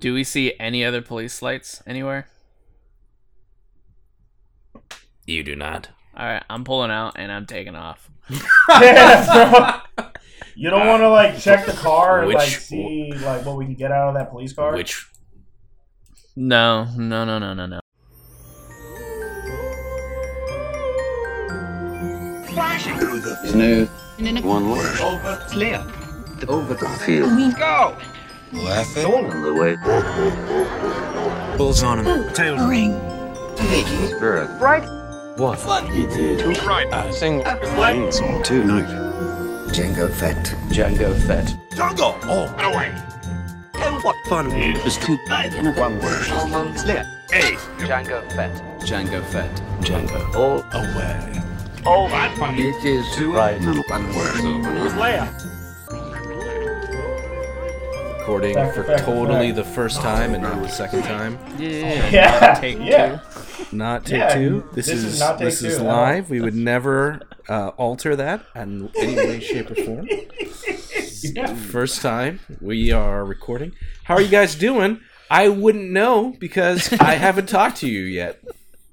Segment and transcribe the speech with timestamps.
[0.00, 2.28] Do we see any other police lights anywhere?
[5.26, 5.88] You do not.
[6.16, 8.10] All right, I'm pulling out and I'm taking off.
[8.68, 10.06] Yeah, bro.
[10.54, 13.64] You don't want to uh, like check the car and like see like what we
[13.64, 14.72] can get out of that police car.
[14.74, 15.06] Which
[16.34, 17.80] No, no, no, no, no, no.
[23.46, 23.88] Smooth.
[24.44, 24.96] One word.
[25.48, 25.84] Clear.
[26.48, 27.36] Over the field.
[27.36, 27.96] We Go.
[28.52, 29.04] Laughing.
[29.04, 29.76] On the way.
[31.58, 32.32] bulls on him.
[32.32, 32.98] Tail ring.
[34.06, 34.48] Spirit.
[34.60, 34.84] Right.
[35.36, 35.58] What?
[35.90, 36.46] He did.
[36.64, 36.90] Right.
[36.92, 37.44] I sing.
[38.10, 38.64] Song two.
[38.64, 38.86] Night.
[39.68, 40.46] Django Fett.
[40.70, 41.54] Django Fett.
[41.76, 42.16] Jungle.
[42.22, 42.46] Oh.
[42.58, 42.94] Away.
[43.74, 44.50] And what fun.
[44.52, 46.24] It's too bad in one word.
[46.78, 47.04] Clear.
[47.30, 47.54] Hey.
[47.78, 48.54] Django Fett.
[48.80, 49.54] Django Fett.
[49.80, 50.34] Django.
[50.34, 51.42] All away.
[51.84, 52.54] Oh, that fun.
[52.58, 53.60] It is too right.
[53.60, 54.92] One word.
[54.94, 55.47] Clear.
[58.28, 59.56] Recording Back for back totally back.
[59.56, 61.38] the first time and not the second time.
[61.58, 62.10] Yeah.
[62.10, 63.20] Yeah, Take yeah.
[63.72, 64.68] Not take Yeah, two.
[64.74, 65.88] This, this is, is not take this is two, no.
[65.88, 66.28] live.
[66.28, 70.06] We would never uh, alter that in any way, shape, or form.
[71.22, 71.52] Yeah.
[71.54, 73.72] First time we are recording.
[74.04, 75.00] How are you guys doing?
[75.30, 78.40] I wouldn't know because I haven't talked to you yet.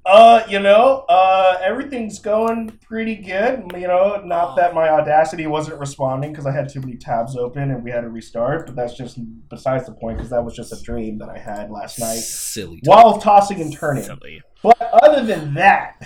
[0.05, 3.71] Uh, you know, uh, everything's going pretty good.
[3.75, 7.71] You know, not that my Audacity wasn't responding because I had too many tabs open
[7.71, 9.17] and we had to restart, but that's just
[9.49, 12.81] besides the point because that was just a dream that I had last night Silly.
[12.83, 14.03] while tossing and turning.
[14.03, 14.43] Silly.
[14.61, 15.99] But other than that,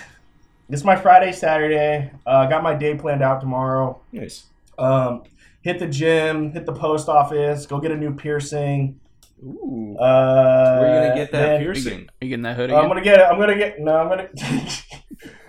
[0.70, 2.10] it's my Friday, Saturday.
[2.26, 4.00] Uh, got my day planned out tomorrow.
[4.14, 4.46] Nice.
[4.78, 5.24] Um,
[5.62, 8.98] hit the gym, hit the post office, go get a new piercing.
[9.44, 9.96] Ooh.
[9.98, 12.10] Uh, Where are you gonna get that then- piercing?
[12.22, 13.24] Are you getting that hood I'm gonna get it.
[13.24, 13.96] I'm gonna get no.
[13.96, 14.30] I'm gonna.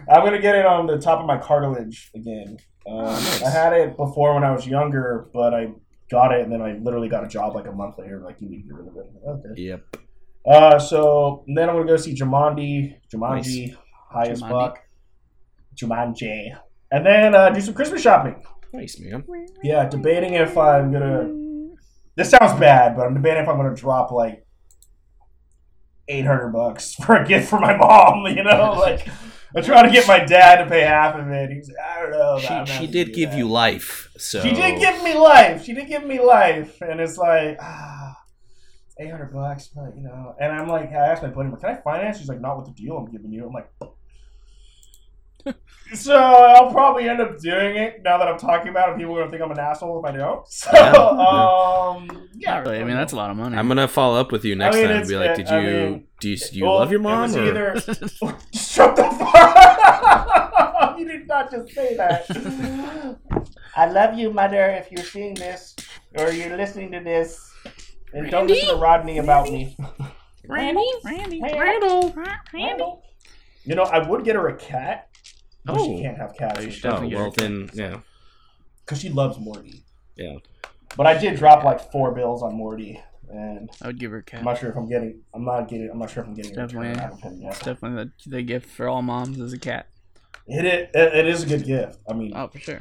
[0.08, 2.58] I'm gonna get it on the top of my cartilage again.
[2.86, 3.42] Um, nice.
[3.42, 5.72] I had it before when I was younger, but I
[6.10, 8.20] got it and then I literally got a job like a month later.
[8.20, 9.06] Like you need to get rid of it.
[9.26, 9.62] Okay.
[9.62, 9.96] Yep.
[10.48, 12.96] Uh, so then I'm gonna go see Jumanji.
[13.12, 13.76] Jumanji,
[14.10, 14.50] high as Jumanji.
[14.50, 14.78] fuck.
[15.76, 16.58] Jumanji,
[16.90, 18.42] and then uh, do some Christmas shopping.
[18.72, 19.24] Nice, man.
[19.62, 21.39] Yeah, debating if I'm gonna.
[22.16, 24.44] This sounds bad, but I'm debating if I'm gonna drop like
[26.08, 28.26] eight hundred bucks for a gift for my mom.
[28.36, 29.08] You know, like
[29.56, 31.50] I'm trying to get my dad to pay half of it.
[31.50, 32.40] He's, like, I don't know.
[32.46, 33.38] but She, she did give that.
[33.38, 35.64] you life, so She did give me life.
[35.64, 38.14] She did give me life, and it's like ah,
[39.00, 40.34] eight hundred bucks, but you know.
[40.40, 42.72] And I'm like, I asked my buddy, "Can I finance?" She's like, "Not with the
[42.82, 43.70] deal I'm giving you." I'm like.
[45.92, 48.96] So I'll probably end up doing it now that I'm talking about it.
[48.96, 50.46] People are gonna think I'm an asshole if I don't.
[50.48, 50.92] So Yeah.
[50.92, 52.78] um, yeah, Not really.
[52.78, 53.56] I mean, that's a lot of money.
[53.56, 54.96] I'm gonna follow up with you next mean, time.
[54.98, 57.02] and Be like, did I you mean, do you, do you Well, love your it
[57.02, 57.22] mom?
[57.22, 57.80] was or- either
[58.54, 60.96] shut the fuck.
[60.98, 63.16] you did not just say that.
[63.76, 64.70] I love you, mother.
[64.70, 65.74] If you're seeing this
[66.16, 67.52] or you're listening to this,
[68.12, 69.76] and don't listen to Rodney about me.
[70.48, 72.14] Randy, Randy, Randall,
[72.54, 73.02] Randall.
[73.64, 75.08] You know, I would get her a cat.
[75.72, 75.96] But Oh.
[75.96, 78.00] she can't have cats Oh, you should Oh definitely get well, then yeah,
[78.84, 79.82] because she loves Morty.
[80.16, 80.36] yeah.
[80.96, 83.00] But I did drop like four bills on Morty,
[83.32, 84.40] and I would give her a cat.
[84.40, 85.20] I'm not sure if I'm getting.
[85.32, 85.88] I'm not getting.
[85.90, 86.58] I'm not sure if I'm getting.
[86.58, 86.82] a return.
[86.82, 86.98] Definitely.
[86.98, 87.50] I haven't paid yet.
[87.52, 89.86] It's definitely the, the gift for all moms is a cat.
[90.48, 91.98] It, is, it, it is a good gift.
[92.08, 92.80] I mean, Oh, for sure.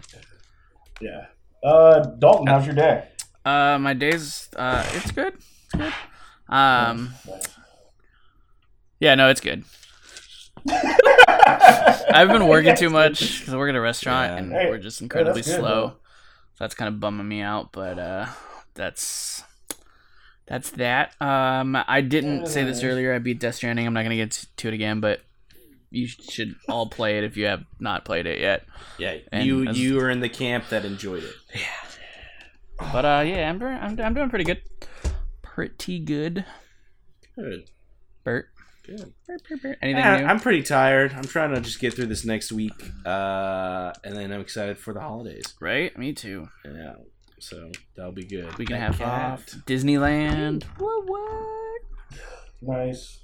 [1.02, 1.26] yeah.
[1.64, 3.08] Uh, Dalton, how's your day?
[3.46, 5.34] Uh, my days, uh, it's good.
[5.36, 5.94] It's good.
[6.48, 7.14] Um,
[9.00, 9.64] yeah, no, it's good.
[12.14, 14.38] I've been working too much because I work at a restaurant Yeah.
[14.38, 15.70] and Hey, we're just incredibly that's good, slow.
[15.88, 15.90] though.
[15.90, 18.25] So that's kind of bumming me out, but uh,
[18.74, 19.44] that's
[20.46, 21.14] that's that.
[21.22, 23.14] Um, I didn't say this earlier.
[23.14, 23.86] I beat Death Stranding.
[23.88, 25.22] I'm not gonna get to it again, but
[25.92, 28.66] you should all play it if you have not played it yet.
[28.97, 31.34] Yeah, And you as- you were in the camp that enjoyed it.
[31.56, 34.62] Yeah, but uh, yeah, I'm doing I'm, I'm doing pretty good.
[35.41, 36.46] Pretty good,
[37.36, 37.70] Good.
[38.24, 38.50] Bert.
[38.90, 39.14] Good.
[39.82, 40.26] Anything Yeah, new?
[40.26, 41.14] I'm pretty tired.
[41.14, 42.74] I'm trying to just get through this next week,
[43.06, 45.54] uh, and then I'm excited for the holidays.
[45.62, 45.96] Right?
[45.98, 46.48] Me too.
[46.66, 46.94] Yeah,
[47.40, 48.58] so that'll be good.
[48.58, 49.32] We can That have cat.
[49.34, 50.64] off Disneyland.
[50.80, 51.06] What?
[51.08, 51.82] What?
[52.62, 53.20] Nice.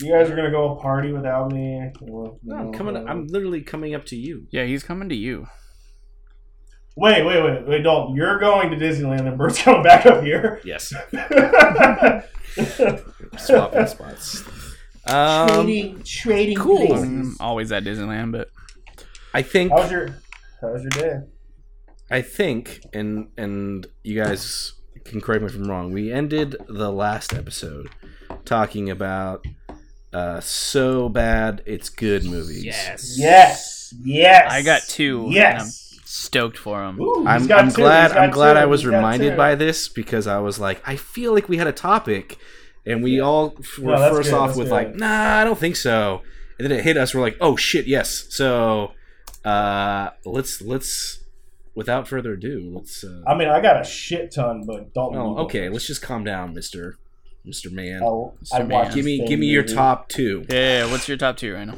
[0.00, 1.90] You guys are gonna go party without me.
[2.00, 2.96] Well, No, I'm coming.
[2.96, 4.46] uh, I'm literally coming up to you.
[4.52, 5.48] Yeah, he's coming to you.
[6.96, 8.14] Wait, wait, wait, wait, Dalton.
[8.16, 10.60] You're going to Disneyland, and Bert's coming back up here.
[10.64, 10.92] Yes,
[13.38, 14.44] swapping spots.
[15.08, 16.56] Um, trading, trading.
[16.56, 16.86] cool.
[16.86, 17.02] places.
[17.04, 18.50] I'm always at Disneyland, but
[19.34, 19.72] I think.
[19.72, 20.08] How's your
[20.60, 21.20] How's your day?
[22.10, 24.72] I think, and and you guys
[25.04, 25.92] can correct me if I'm wrong.
[25.92, 27.88] We ended the last episode
[28.44, 29.44] talking about
[30.12, 32.64] uh, so bad it's good movies.
[32.64, 34.50] yes, Yes, yes.
[34.50, 35.18] I got two.
[35.20, 35.98] and I'm Yes.
[36.04, 37.00] stoked for them.
[37.00, 40.38] Ooh, I'm, I'm glad I'm glad two, I was he's reminded by this because I
[40.38, 42.38] was like I feel like we had a topic
[42.86, 44.72] and we all were No, first good, off that's with good.
[44.74, 46.22] like, nah, I don't think so,
[46.58, 47.14] and then it hit us.
[47.14, 48.26] We're like, oh shit, yes.
[48.30, 48.92] So
[49.44, 51.20] uh, let's let's
[51.74, 53.04] without further ado, let's.
[53.04, 55.14] Uh, I mean, I got a shit ton, but don't.
[55.16, 55.72] oh, okay, it.
[55.72, 56.96] let's just calm down, Mister
[57.44, 58.02] Mister Man.
[58.02, 58.92] I'll, I man.
[58.94, 60.44] give me give me thing, your top two.
[60.48, 61.76] Yeah, what's your top two right now?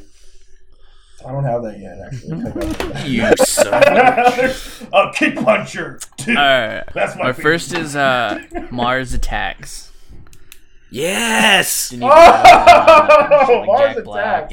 [1.26, 3.10] I don't have that yet, actually.
[3.10, 3.74] You son.
[3.74, 6.00] of a- a kick puncher.
[6.16, 6.30] Two.
[6.34, 6.84] Alright.
[6.94, 7.42] That's my My favorite.
[7.42, 9.89] first is uh Mars Attacks.
[10.90, 11.90] Yes.
[11.90, 13.46] Didn't even know that.
[13.48, 14.52] Oh, Like Mars Jack Black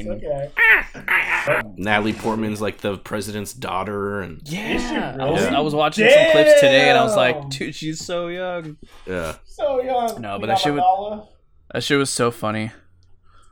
[0.94, 1.74] and- Okay.
[1.76, 5.32] Natalie Portman's like the president's daughter, and Yeah, I really?
[5.32, 8.76] was, I was watching some clips today, and I was like, dude, she's so young.
[9.06, 10.20] yeah, So young.
[10.20, 11.24] No, but that shit would- Madonna.
[11.72, 12.70] That shit was so funny.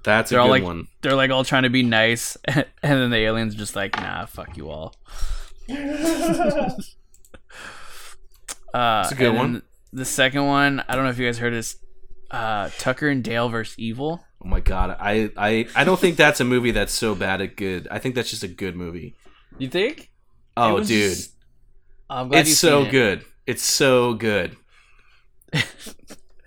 [0.05, 0.87] that's a They're all good like, one.
[1.03, 4.57] they're like all trying to be nice, and then the aliens just like, nah, fuck
[4.57, 4.95] you all.
[8.75, 9.63] Uh, It's a good one.
[9.93, 11.77] The second one, I don't know if you guys heard this.
[12.31, 14.25] Uh, Tucker and Dale versus Evil.
[14.45, 17.57] Oh my god, I, I I don't think that's a movie that's so bad at
[17.57, 17.89] good.
[17.91, 19.17] I think that's just a good movie.
[19.59, 20.11] You think?
[20.57, 21.19] Oh, was- dude,
[22.11, 22.91] I'm glad it's so it.
[22.91, 23.25] good.
[23.47, 24.57] It's so good.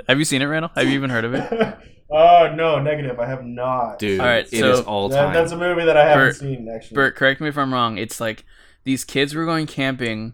[0.07, 0.71] Have you seen it, Randall?
[0.75, 1.77] Have you even heard of it?
[2.09, 3.19] Oh no, negative.
[3.19, 3.99] I have not.
[3.99, 5.33] Dude, All right, it is so- all That- time.
[5.33, 6.95] that's a movie that I haven't Bert- seen actually.
[6.95, 7.97] Bert, correct me if I'm wrong.
[7.97, 8.43] It's like
[8.83, 10.33] these kids were going camping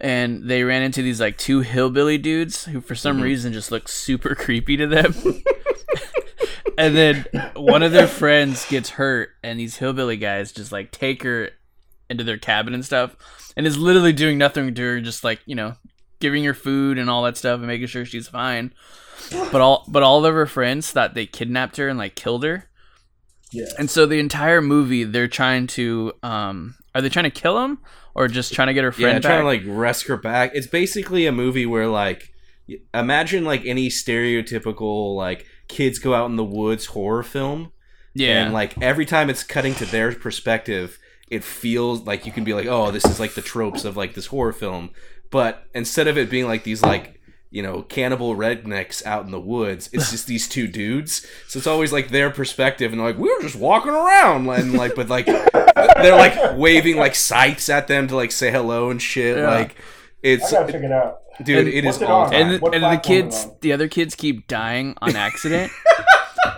[0.00, 3.22] and they ran into these like two hillbilly dudes who for some Mhm.
[3.22, 5.14] reason just look super creepy to them.
[6.78, 7.26] and then
[7.56, 11.50] one of their friends gets hurt and these hillbilly guys just like take her
[12.08, 13.16] into their cabin and stuff
[13.56, 15.74] and is literally doing nothing to her just like, you know,
[16.20, 18.72] giving her food and all that stuff and making sure she's fine.
[19.52, 22.68] But all but all of her friends thought they kidnapped her and like killed her.
[23.52, 23.66] yeah.
[23.78, 27.78] And so the entire movie, they're trying to, um, are they trying to kill him
[28.14, 29.40] or just trying to get her friend yeah, trying back?
[29.40, 30.52] to like rescue her back.
[30.54, 32.32] It's basically a movie where like
[32.94, 37.72] imagine like any stereotypical like kids go out in the woods horror film.
[38.14, 40.98] yeah, And like every time it's cutting to their perspective,
[41.28, 44.14] it feels like you can be like, oh, this is like the tropes of like
[44.14, 44.90] this horror film.
[45.30, 47.19] But instead of it being like these like
[47.50, 51.26] you know cannibal rednecks out in the woods, it's just these two dudes.
[51.48, 54.72] So it's always like their perspective, and they're like we were just walking around, and
[54.74, 59.00] like but like they're like waving like sights at them to like say hello and
[59.02, 59.36] shit.
[59.36, 59.50] Yeah.
[59.50, 59.74] Like I
[60.22, 61.20] it's gotta check it out.
[61.42, 62.34] dude, And it what's is it all time.
[62.34, 65.72] and the, and the kids, the other kids keep dying on accident.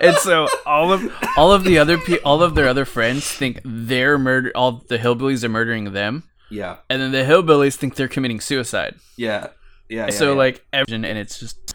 [0.00, 3.60] and so all of all of the other pe- all of their other friends think
[3.64, 4.50] they're murder.
[4.54, 8.96] All the hillbillies are murdering them, yeah, and then the hillbillies think they're committing suicide.
[9.16, 9.48] yeah,
[9.92, 10.04] yeah.
[10.06, 10.38] yeah, so yeah.
[10.38, 11.74] like, every- and it's just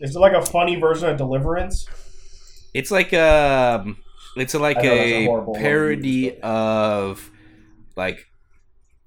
[0.00, 1.86] Is it like a funny version of Deliverance?
[2.74, 3.98] It's like um
[4.36, 7.30] it's like I know that's a a parody movie, but- of
[7.96, 8.26] like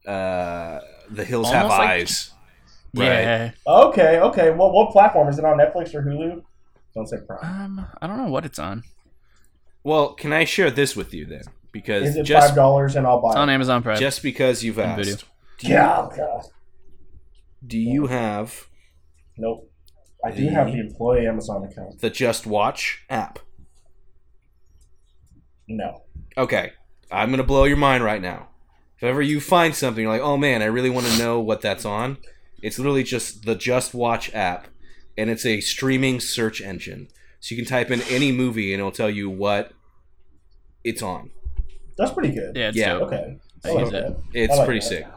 [0.08, 0.80] uh
[1.10, 2.32] The Hills Have like- Eyes.
[2.94, 3.06] Right.
[3.08, 3.52] yeah.
[3.68, 4.52] Okay, okay.
[4.52, 5.58] What what platform is it on?
[5.58, 6.42] Netflix or Hulu?
[6.94, 7.40] Don't say Prime.
[7.44, 8.84] Um, I don't know what it's on.
[9.84, 11.42] Well, can I share this with you then?
[11.74, 13.50] Because Is it just five dollars and I'll buy It's on?
[13.50, 13.98] Amazon Prime.
[14.00, 15.76] just because you've On asked, video.
[15.76, 16.08] Yeah.
[16.16, 16.46] God.
[17.66, 18.68] Do you have
[19.38, 19.70] Nope.
[20.24, 22.00] I do have the employee Amazon account.
[22.02, 23.40] the Just Watch app?
[25.68, 26.04] No.
[26.38, 26.72] Okay,
[27.12, 28.50] I'm gonna blow your mind right now.
[28.98, 31.62] If ever you find something, you're like, oh man, I really want to know what
[31.62, 32.18] that's on.
[32.62, 34.68] It's literally just the Just Watch app,
[35.18, 37.08] and it's a streaming search engine.
[37.40, 39.74] So you can type in any movie, and it'll tell you what
[40.84, 41.32] it's on.
[41.98, 42.56] That's pretty good.
[42.56, 42.94] yeah, it's Yeah.
[42.94, 43.08] dope.
[43.14, 43.38] Okay.
[43.64, 44.18] I like use it.
[44.34, 44.86] It's I like pretty that.
[44.86, 45.08] sick.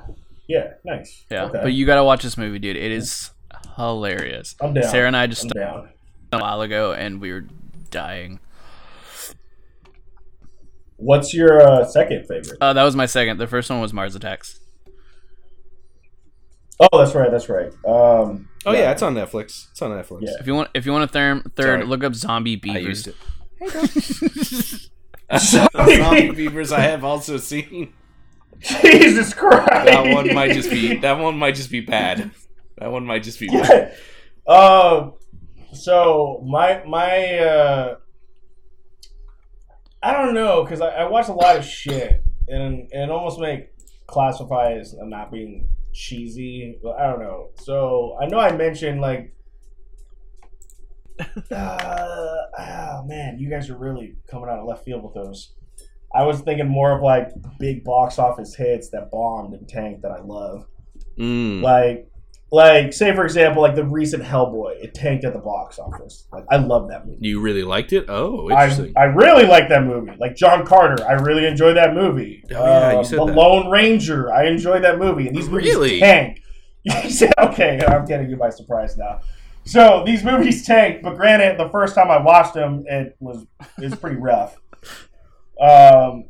[0.48, 1.24] Yeah, nice.
[1.30, 1.60] Yeah, Okay.
[1.62, 2.76] but you gotta watch this movie, dude.
[2.76, 3.30] It is
[3.76, 4.56] hilarious.
[4.60, 4.84] I'm down.
[4.84, 5.88] Sarah and I just I'm down.
[6.32, 7.44] a while ago, and we were
[7.90, 8.40] dying.
[10.96, 12.56] What's your uh, second favorite?
[12.60, 13.36] Uh, that was my second.
[13.38, 14.58] The first one was Mars Attacks.
[16.80, 17.30] Oh, that's right.
[17.30, 17.72] That's right.
[17.86, 19.70] Um, Oh yeah, it's on Netflix.
[19.70, 20.22] It's on Netflix.
[20.22, 20.30] Yeah.
[20.40, 21.84] If you want, if you want a third, third, Sorry.
[21.86, 23.06] look up Zombie I Beavers.
[23.06, 23.08] used
[23.60, 24.90] it.
[25.40, 27.92] Zombie Beavers I have also seen.
[28.82, 29.66] Jesus Christ.
[29.66, 32.30] That one might just be that one might just be bad.
[32.78, 33.96] That one might just be bad.
[34.46, 34.52] Yeah.
[34.52, 35.14] Um.
[35.72, 37.96] So my my uh,
[40.02, 43.38] I don't know because I, I watch a lot of shit and and it almost
[43.38, 43.70] make
[44.06, 46.78] classify as I'm not being cheesy.
[46.82, 47.50] But I don't know.
[47.60, 49.34] So I know I mentioned like.
[51.50, 55.52] Uh, oh man, you guys are really coming out of left field with those.
[56.14, 60.10] I was thinking more of like big box office hits that bombed and tanked that
[60.12, 60.66] I love.
[61.18, 61.62] Mm.
[61.62, 62.10] Like,
[62.50, 66.26] like say for example, like the recent Hellboy, it tanked at the box office.
[66.32, 67.18] Like I love that movie.
[67.28, 68.06] You really liked it?
[68.08, 68.94] Oh, I, interesting.
[68.96, 70.12] I really like that movie.
[70.18, 72.42] Like John Carter, I really enjoyed that movie.
[72.50, 73.34] Oh, yeah, you Um, said the that.
[73.36, 75.28] Lone Ranger, I enjoyed that movie.
[75.28, 76.00] And these movies Really?
[76.00, 76.42] tank.
[76.84, 79.20] You said, okay, I'm getting you by surprise now.
[79.64, 83.44] So these movies tank, but granted, the first time I watched them, it was
[83.76, 84.56] it was pretty rough.
[85.60, 86.24] Um,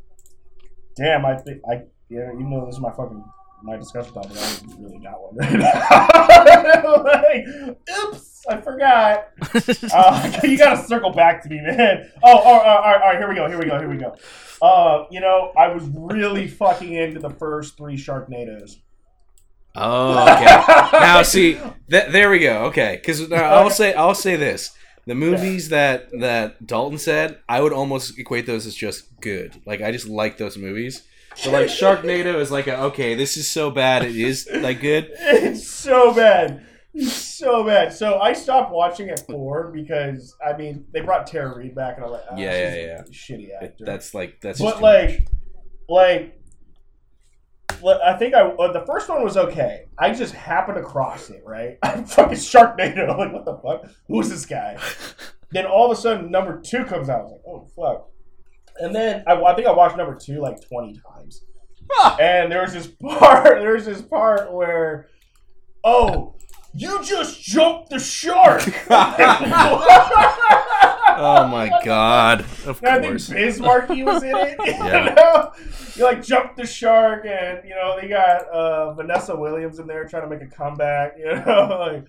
[0.97, 3.23] damn, I think I yeah, even though this is my fucking
[3.63, 5.53] my discussion topic, I really got one right
[6.85, 7.03] now.
[7.03, 7.47] like,
[8.05, 9.29] oops, I forgot.
[9.93, 12.11] Uh, you gotta circle back to me, man.
[12.23, 13.97] Oh, all right, all right, all right, here we go, here we go, here we
[13.97, 14.15] go.
[14.61, 18.77] Uh, you know, I was really fucking into the first three Sharknadoes.
[19.75, 20.45] Oh, okay.
[20.45, 21.55] now see,
[21.91, 22.65] th- there we go.
[22.67, 24.73] Okay, because I'll say I'll say this:
[25.09, 29.61] the movies that that Dalton said, I would almost equate those as just good.
[29.67, 31.03] Like I just like those movies.
[31.35, 35.11] So like Sharknado is like a, okay, this is so bad it is like good.
[35.21, 36.65] It's so bad.
[36.95, 37.93] It's so bad.
[37.93, 42.05] So I stopped watching at four because I mean they brought Tara Reid back and
[42.07, 43.85] I'm like, oh, Yeah, yeah, a shitty It- actor.
[43.85, 44.61] that's like that's.
[44.61, 45.29] but like, much.
[45.89, 46.38] like,
[47.85, 49.87] I think I uh, the first one was okay.
[49.99, 51.79] I just happened across it right.
[51.83, 53.09] I'm fucking Sharknado.
[53.19, 53.91] Like what the fuck?
[54.09, 54.79] Who's this guy?
[55.51, 57.21] then all of a sudden number two comes out.
[57.21, 58.09] I was like, oh fuck.
[58.81, 61.45] And then I, I think I watched number two like twenty times.
[62.21, 63.61] And there was this part.
[63.61, 65.09] There was this part where,
[65.83, 66.37] oh,
[66.75, 68.63] you just jumped the shark.
[71.21, 72.41] Oh my god!
[72.67, 73.29] Of And I think.
[73.29, 74.57] Biz Markie was in it.
[74.67, 75.15] You Yeah.
[75.15, 75.53] know?
[75.97, 80.07] You like jumped the shark, and you know they got uh, Vanessa Williams in there
[80.07, 81.15] trying to make a comeback.
[81.19, 82.05] You know, like,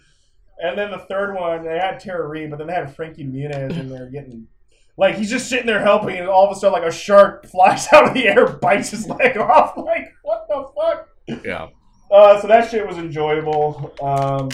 [0.62, 3.78] and then the third one they had Tara Reid, but then they had Frankie Muniz
[3.80, 4.48] in there getting.
[4.98, 7.88] Like he's just sitting there helping, and all of a sudden, like a shark flies
[7.94, 9.76] out of the air, bites his leg off.
[9.78, 11.10] Like what the fuck?
[11.46, 11.68] Yeah.
[12.12, 13.94] Uh, so that shit was enjoyable.
[14.02, 14.50] Um,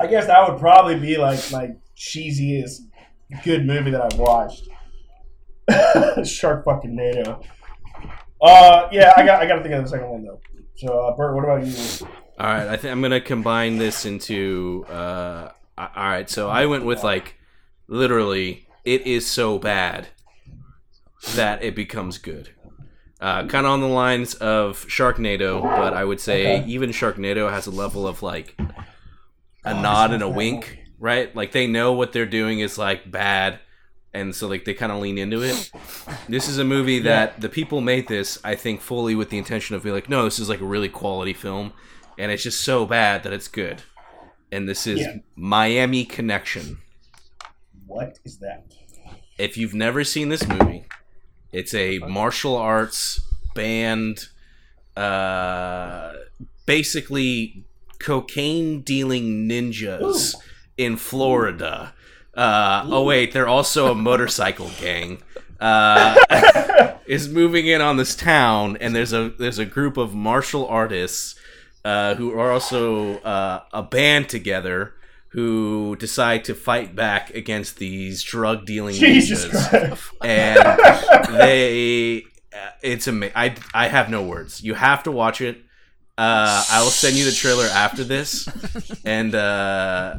[0.00, 2.80] I guess that would probably be like my cheesiest
[3.42, 4.68] good movie that I've watched.
[6.24, 7.40] Shark fucking NATO.
[8.42, 10.40] Uh, yeah, I got I got to think of the second one though.
[10.76, 12.06] So, uh, Bert, what about you?
[12.38, 14.84] All right, I think I'm gonna combine this into.
[14.88, 17.36] Uh, all right, so I went with like
[17.86, 20.08] literally, it is so bad
[21.36, 22.50] that it becomes good.
[23.20, 26.68] Uh, kind of on the lines of Sharknado, but I would say Okay.
[26.68, 28.60] even Sharknado has a level of like
[29.64, 31.36] a nod and a wink, right?
[31.36, 33.60] Like they know what they're doing is like bad,
[34.14, 35.70] and so like they kind of lean into it.
[36.30, 39.76] This is a movie that the people made this, I think, fully with the intention
[39.76, 41.74] of being like, no, this is like a really quality film,
[42.18, 43.82] and it's just so bad that it's good.
[44.50, 45.16] And this is Yeah.
[45.36, 46.78] Miami Connection.
[47.86, 48.64] What is that?
[49.36, 50.86] If you've never seen this movie,
[51.52, 53.20] it's a martial arts
[53.54, 54.28] band,
[54.96, 56.12] uh,
[56.64, 57.66] basically
[57.98, 60.34] cocaine dealing ninjas
[60.76, 61.92] in Florida.
[62.34, 65.22] Uh, oh wait, they're also a motorcycle gang.
[65.60, 70.66] Uh, is moving in on this town, and there's a there's a group of martial
[70.66, 71.36] artists
[71.84, 74.94] uh, who are also uh, a band together
[75.28, 80.12] who decide to fight back against these drug dealing Jesus ninjas.
[80.22, 84.62] And they uh, it's amazing i i have no words.
[84.62, 85.58] You have to watch it.
[86.16, 88.48] Uh i will send you the trailer after this.
[89.04, 90.18] And uh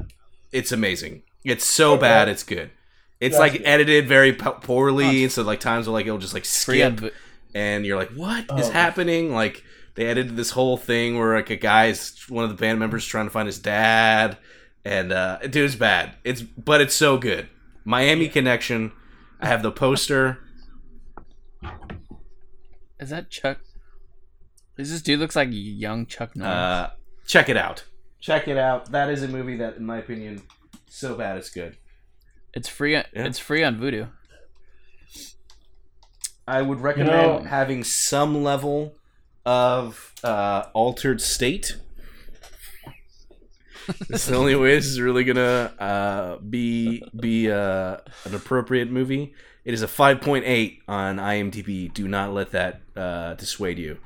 [0.56, 2.02] it's amazing it's so Okay.
[2.02, 2.72] bad it's good
[3.20, 3.68] it's That's like good.
[3.68, 7.10] edited very po- poorly and so like times where like it'll just like skip Vo-
[7.54, 8.72] and you're like what is Oh.
[8.72, 9.64] happening like
[9.96, 13.26] they edited this whole thing where like a guy's one of the band members trying
[13.28, 14.38] to find his dad
[14.84, 17.48] and uh dude it's bad it's but it's so good
[17.84, 18.92] miami connection
[19.40, 20.40] i have the poster
[23.00, 23.60] Is that Chuck?
[24.78, 26.54] Is this dude looks like young Chuck Norris?
[26.54, 26.90] uh
[27.26, 27.84] check it out
[28.20, 30.42] check it out that is a movie that in my opinion
[30.90, 31.78] so bad it's good
[32.54, 32.96] it's free.
[32.96, 33.26] On, yeah.
[33.26, 34.10] It's free on Vudu.
[36.48, 37.10] i would recommend
[37.44, 38.96] know- having some level
[39.46, 41.78] of uh altered state
[44.10, 49.34] it's the only way this is really gonna uh, be be uh, an appropriate movie.
[49.64, 51.94] It is a 5.8 on IMDb.
[51.94, 53.98] Do not let that uh, dissuade you.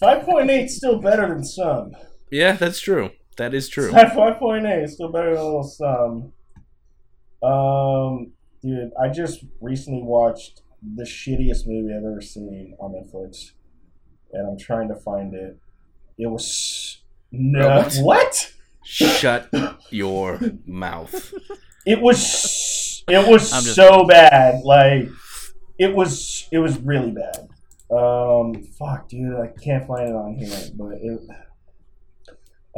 [0.00, 1.92] Five point eight still better than some.
[2.30, 3.10] Yeah, that's true.
[3.36, 3.90] That is true.
[3.92, 6.32] Five point eight is still better than a little some.
[7.42, 8.32] Um,
[8.62, 10.62] dude, I just recently watched
[10.96, 13.52] the shittiest movie I've ever seen on Netflix,
[14.32, 15.56] and I'm trying to find it.
[16.18, 16.98] It was
[17.30, 18.00] no Robots?
[18.00, 18.52] what?
[18.84, 19.48] Shut
[19.90, 21.32] your mouth.
[21.86, 24.62] It was it was I'm just- so bad.
[24.64, 25.08] Like
[25.78, 27.48] it was it was really bad.
[27.90, 31.20] Um, fuck, dude, I can't find it on here, but it.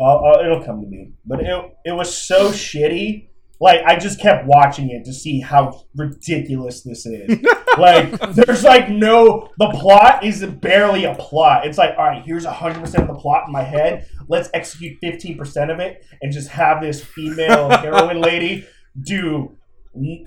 [0.01, 3.29] I'll, oh, it'll come to me, but it it was so shitty.
[3.61, 7.45] Like I just kept watching it to see how ridiculous this is.
[7.79, 11.67] like there's like no the plot is barely a plot.
[11.67, 14.07] It's like all right, here's hundred percent of the plot in my head.
[14.29, 18.67] Let's execute fifteen percent of it and just have this female heroine lady
[19.03, 19.57] do.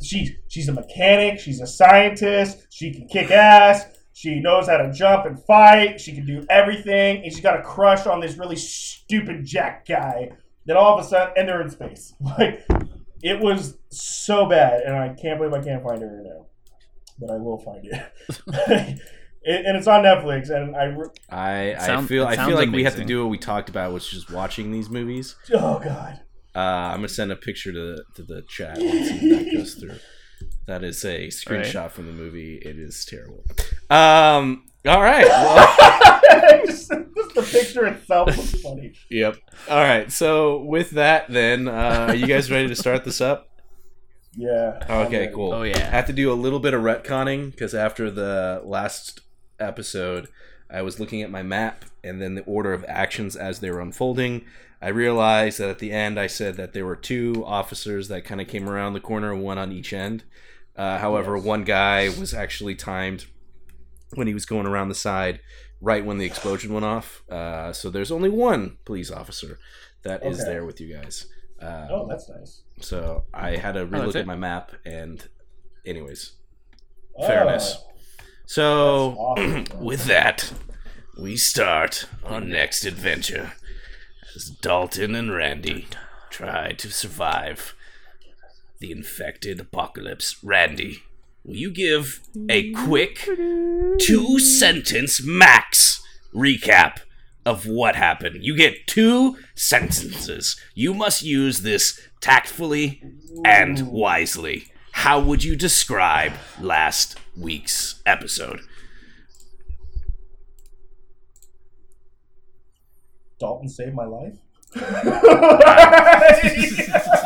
[0.04, 1.40] She she's a mechanic.
[1.40, 2.68] She's a scientist.
[2.70, 3.86] She can kick ass.
[4.14, 6.00] She knows how to jump and fight.
[6.00, 10.32] She can do everything, and she's got a crush on this really stupid Jack guy.
[10.66, 12.14] Then all of a sudden, and they're in space.
[12.22, 12.66] Like
[13.22, 16.46] it was so bad, and I can't believe I can't find it right now,
[17.20, 18.12] but I will find it.
[19.44, 20.84] it and it's on Netflix, and I.
[20.86, 23.38] re- I, I Sound- feel I feel sounds like we have to do what we
[23.38, 25.36] talked about, which is just watching these movies.
[25.54, 26.20] Oh God.
[26.56, 28.78] Uh, I'm gonna send a picture to to the chat.
[28.78, 29.96] Let's see if that goes through.
[30.66, 32.56] That is a screenshot from the movie.
[32.56, 33.44] It is terrible.
[33.90, 34.66] Um.
[34.86, 35.26] All right.
[35.26, 38.94] Well, just, just the picture itself was funny.
[39.10, 39.38] yep.
[39.70, 40.12] All right.
[40.12, 43.50] So with that, then, uh, are you guys ready to start this up?
[44.36, 44.84] Yeah.
[44.90, 45.54] Okay, cool.
[45.54, 45.78] Oh, yeah.
[45.78, 49.22] I have to do a little bit of retconning because after the last
[49.60, 50.28] episode,
[50.70, 53.80] I was looking at my map and then the order of actions as they were
[53.80, 54.44] unfolding.
[54.82, 58.42] I realized that at the end, I said that there were two officers that kind
[58.42, 60.24] of came around the corner, one on each end.
[60.76, 63.26] Uh, however, one guy was actually timed
[64.16, 65.40] when he was going around the side
[65.82, 67.24] right when the explosion went off.
[67.30, 69.60] Uh, so there's only one police officer
[70.04, 70.50] that is Okay.
[70.52, 71.28] there with you guys.
[71.62, 72.62] Uh, Oh, that's nice.
[72.82, 75.28] so I had to relook that's at my map, and
[75.86, 76.34] anyways,
[77.18, 77.78] Oh, fairness.
[78.46, 79.66] So awesome.
[79.80, 80.52] with that,
[81.20, 83.54] we start our next adventure
[84.36, 85.88] as Dalton and Randy
[86.30, 87.76] try to survive
[88.84, 90.44] the infected apocalypse.
[90.44, 91.04] Randy,
[91.46, 93.18] will you give a quick
[93.98, 96.04] two sentence max
[96.36, 97.00] recap
[97.46, 98.44] of what happened?
[98.44, 100.60] You get two sentences.
[100.76, 103.02] You must use this tactfully
[103.46, 104.66] and wisely.
[104.92, 108.60] How would you describe last week's episode?
[113.40, 114.36] Dalton saved my life.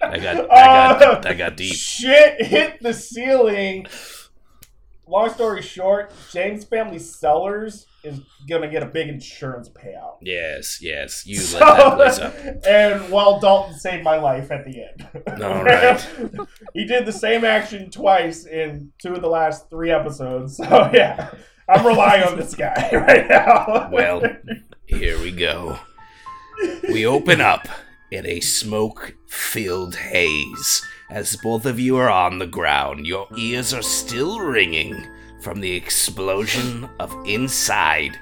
[0.00, 1.74] that got that got that oh, got deep.
[1.74, 3.86] Shit hit the ceiling.
[5.06, 10.16] Long story short, James Family Sellers is gonna get a big insurance payout.
[10.20, 12.34] Yes, yes, you let that place up.
[12.66, 15.42] and while Dalton saved my life at the end.
[15.42, 16.06] All right.
[16.74, 20.58] he did the same action twice in two of the last three episodes.
[20.58, 21.30] So yeah,
[21.70, 23.88] I'm relying on this guy right now.
[23.90, 24.22] Well,
[24.84, 25.78] here we go.
[26.82, 27.66] We open up
[28.10, 33.06] in a smoke filled haze as both of you are on the ground.
[33.06, 35.06] Your ears are still ringing
[35.40, 38.18] from the explosion of inside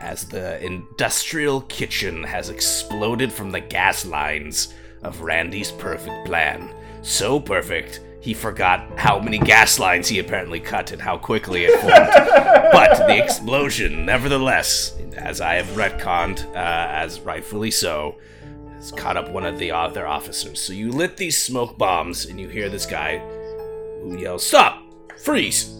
[0.00, 6.74] as the industrial kitchen has exploded from the gas lines of Randy's perfect plan.
[7.02, 11.80] So perfect, he forgot how many gas lines he apparently cut and how quickly it
[11.80, 11.94] formed.
[12.72, 18.16] but the explosion, nevertheless, as I have retconned, uh, as rightfully so,
[18.80, 20.60] has caught up one of the other officers.
[20.60, 23.18] So you lit these smoke bombs, and you hear this guy
[24.02, 24.82] who yells, Stop!
[25.22, 25.76] Freeze!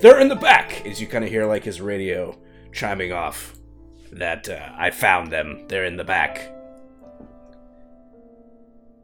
[0.00, 0.84] They're in the back!
[0.84, 2.36] As you kind of hear like his radio
[2.72, 3.54] chiming off
[4.12, 5.64] that uh, I found them.
[5.68, 6.50] They're in the back.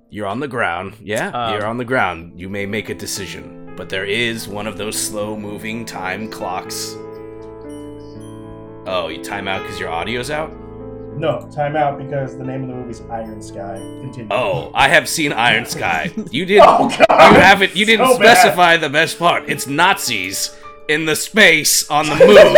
[0.08, 0.96] You're on the ground.
[1.00, 2.38] Yeah, Um, you're on the ground.
[2.38, 6.94] You may make a decision, but there is one of those slow moving time clocks.
[8.86, 10.50] Oh, you time out because your audio's out?
[11.20, 13.76] No, time out because the name of the movie is Iron Sky.
[14.00, 14.28] Continue.
[14.30, 16.10] Oh, I have seen Iron Sky.
[16.30, 16.64] You didn't.
[16.66, 17.34] Oh, God!
[17.34, 17.76] You haven't.
[17.76, 18.36] You didn't So bad.
[18.38, 19.48] specify the best part.
[19.48, 20.56] It's Nazis
[20.88, 22.56] in the space on the moon,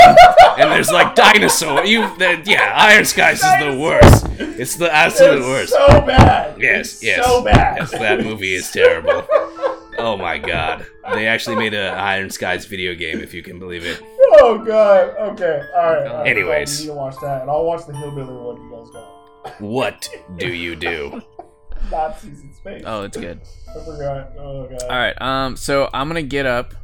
[0.59, 1.85] and there's like dinosaur.
[1.85, 2.01] You,
[2.47, 4.27] yeah, Iron Skies is the worst.
[4.39, 5.73] It's the absolute It's worst.
[5.73, 6.61] so bad.
[6.61, 7.27] Yes, It's yes.
[7.27, 7.77] So bad.
[7.79, 9.27] Yes, that movie is terrible.
[9.99, 10.87] Oh my god.
[11.13, 14.03] They actually made a Iron Skies video game, if you can believe it.
[14.35, 15.15] Oh god.
[15.33, 15.63] Okay.
[15.77, 16.07] All right.
[16.07, 16.27] all right.
[16.27, 16.81] Anyways.
[16.81, 19.61] you need to watch that, and I'll watch the hillbilly one you guys got.
[19.61, 21.21] What do you do?
[21.91, 22.83] Nazis in space.
[22.87, 23.41] Oh, it's good.
[23.69, 24.33] I forgot.
[24.39, 24.83] Oh god.
[24.83, 25.21] All right.
[25.21, 25.57] Um.
[25.57, 26.75] So I'm gonna get up.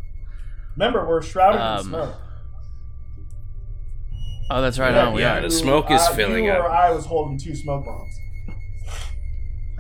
[0.76, 2.14] Remember, we're shrouded Um, in smoke.
[4.50, 4.94] Oh, that's right.
[4.94, 5.14] Yeah, on.
[5.14, 5.42] We yeah, are.
[5.42, 6.60] the smoke is uh, filling up.
[6.64, 8.14] Or I was holding two smoke bombs.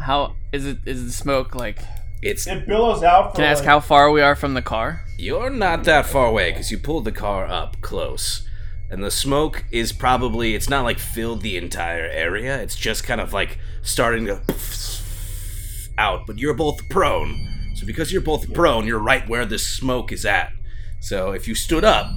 [0.00, 0.78] How is it?
[0.86, 1.78] Is the smoke like?
[2.22, 3.30] It's It billows out.
[3.30, 5.04] For Can I ask like, how far we are from the car?
[5.16, 8.48] You're not that far away because you pulled the car up close.
[8.90, 12.60] And the smoke is probably, it's not like filled the entire area.
[12.60, 14.40] It's just kind of like starting to
[15.98, 16.26] out.
[16.26, 17.72] But you're both prone.
[17.74, 20.52] So because you're both prone, you're right where the smoke is at.
[21.00, 22.10] So if you stood up,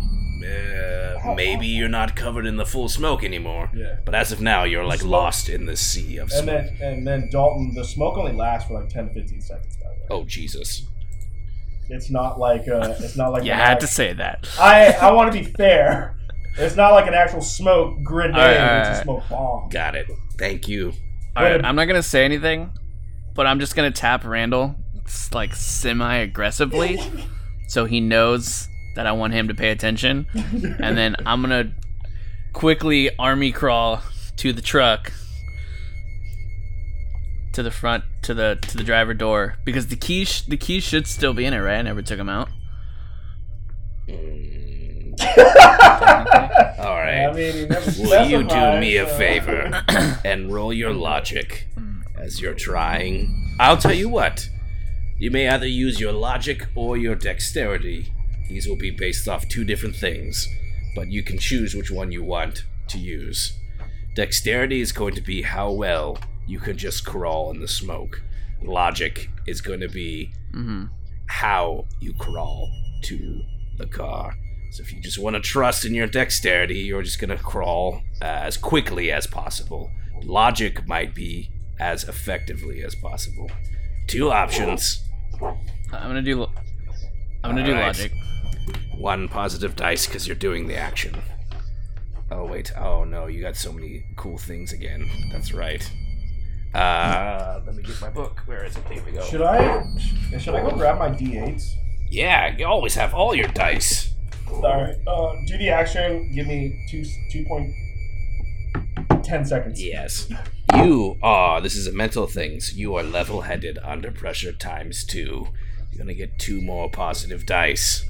[0.44, 3.70] uh, maybe you're not covered in the full smoke anymore.
[3.76, 3.98] Yeah.
[4.06, 5.12] But as of now, you're like Smoke.
[5.12, 6.48] lost in the sea of smoke.
[6.50, 6.80] And smoke.
[6.80, 9.78] then and then Dalton, the smoke only lasts for like 10, 15 seconds.
[9.78, 10.08] By the way.
[10.10, 10.86] Oh, Jesus.
[11.90, 14.48] It's not like uh, it's not like You had act- to say that.
[14.60, 16.16] I I want to be fair.
[16.58, 18.36] It's not like an actual smoke grenade.
[18.36, 19.70] All right, all it's a smoke bomb.
[19.70, 20.08] Got it.
[20.38, 20.94] Thank you.
[21.36, 22.72] All right, I'm not gonna say anything,
[23.34, 24.76] but I'm just gonna tap Randall
[25.34, 27.00] like semi aggressively,
[27.68, 31.72] so he knows that I want him to pay attention, and then I'm gonna
[32.54, 34.02] quickly army crawl
[34.38, 35.12] to the truck,
[37.54, 40.80] to the front, to the to the driver door because the key sh- the key
[40.80, 41.78] should still be in it, right?
[41.80, 42.50] I never took them out.
[44.08, 45.16] Mm.
[46.80, 47.26] All right.
[47.28, 49.84] I mean, you never Will you do specified, me a so- favor
[50.26, 51.68] and roll your logic
[52.18, 53.56] as you're trying?
[53.60, 54.50] I'll tell you what.
[55.20, 58.12] You may either use your logic or your dexterity.
[58.52, 60.48] These will be based off two different things,
[60.96, 63.58] but you can choose which one you want to use.
[64.16, 68.22] Dexterity is going to be how well you can just crawl in the smoke.
[68.62, 70.88] Logic is going to be Mm-hmm.
[71.28, 72.70] how you crawl
[73.04, 73.42] to
[73.78, 74.34] the car.
[74.74, 78.02] So if you just want to trust in your dexterity, you're just going to crawl
[78.22, 79.90] as quickly as possible.
[80.24, 83.50] Logic might be as effectively as possible.
[84.08, 85.02] Two options.
[85.42, 85.58] I'm
[85.92, 86.42] gonna do.
[86.42, 86.52] lo-
[87.44, 87.88] I'm gonna do Alright.
[87.98, 88.12] logic.
[88.98, 91.22] One positive dice because you're doing the action.
[92.30, 92.72] Oh wait.
[92.78, 95.10] Oh no, you got so many cool things again.
[95.32, 95.90] That's right.
[96.74, 98.42] Uh, let me get my book.
[98.46, 98.88] Where is it?
[98.88, 99.24] There we go.
[99.24, 99.84] Should I
[100.40, 101.74] should I go grab my d8s?
[102.10, 104.14] Yeah, you always have all your dice.
[104.50, 104.96] All right.
[105.08, 106.32] Uh, do the action.
[106.34, 107.74] Give me two two point
[109.24, 109.84] ten seconds.
[109.84, 110.32] Yes.
[110.76, 112.74] You are, this is a mental things.
[112.74, 115.48] You are level headed under pressure times two.
[115.92, 118.06] You're gonna get two more positive dice.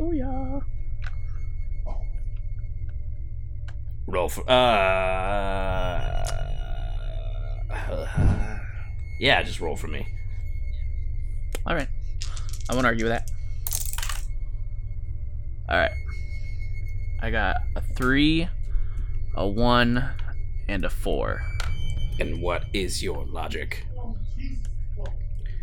[0.00, 0.60] Oh yeah.
[4.06, 6.24] Roll for, uh.
[9.20, 10.06] Yeah, just roll for me.
[11.66, 11.88] All right.
[12.70, 13.30] I won't argue with that.
[15.68, 15.90] All right.
[17.20, 18.48] I got a three,
[19.34, 20.08] a one,
[20.68, 21.42] and a four.
[22.20, 23.84] And what is your logic?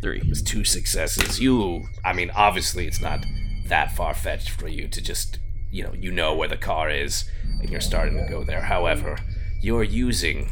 [0.02, 0.20] Three.
[0.26, 1.40] It's two successes.
[1.40, 3.24] You, I mean, obviously it's not
[3.68, 5.38] that far fetched for you to just,
[5.70, 7.24] you know, you know where the car is
[7.60, 8.62] and you're starting to go there.
[8.62, 9.18] However,
[9.60, 10.50] you're using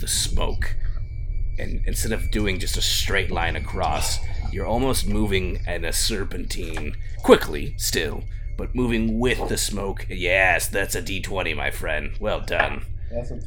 [0.00, 0.76] the smoke.
[1.58, 4.18] And instead of doing just a straight line across,
[4.50, 8.24] you're almost moving in a serpentine, quickly still,
[8.56, 10.06] but moving with the smoke.
[10.08, 12.12] Yes, that's a d20, my friend.
[12.20, 12.84] Well done.
[13.10, 13.40] That's a.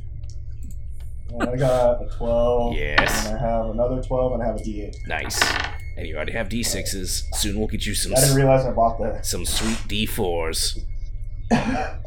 [1.30, 2.76] and I got a twelve.
[2.76, 3.28] Yes.
[3.28, 5.08] And I have another twelve, and I have a d8.
[5.08, 5.39] Nice.
[5.97, 7.36] And you already have d6s.
[7.36, 9.21] Soon we'll get you some I didn't realize I bought the.
[9.21, 10.79] some sweet d4s.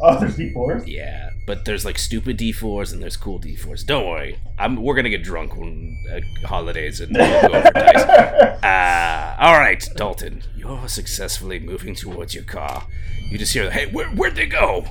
[0.01, 0.87] Oh, there's d4s.
[0.87, 3.87] Yeah, but there's like stupid D4s and there's cool D4s.
[3.87, 8.59] Don't worry, I'm we're gonna get drunk when uh, holidays and we'll go over dice.
[8.65, 12.87] Uh, all right, Dalton, you're successfully moving towards your car.
[13.31, 14.87] You just hear, "Hey, where where'd they go?"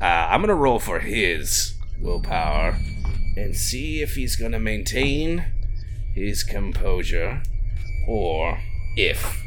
[0.00, 2.76] Uh, I'm gonna roll for his willpower
[3.36, 5.44] and see if he's gonna maintain
[6.14, 7.42] his composure
[8.06, 8.58] or
[8.96, 9.42] if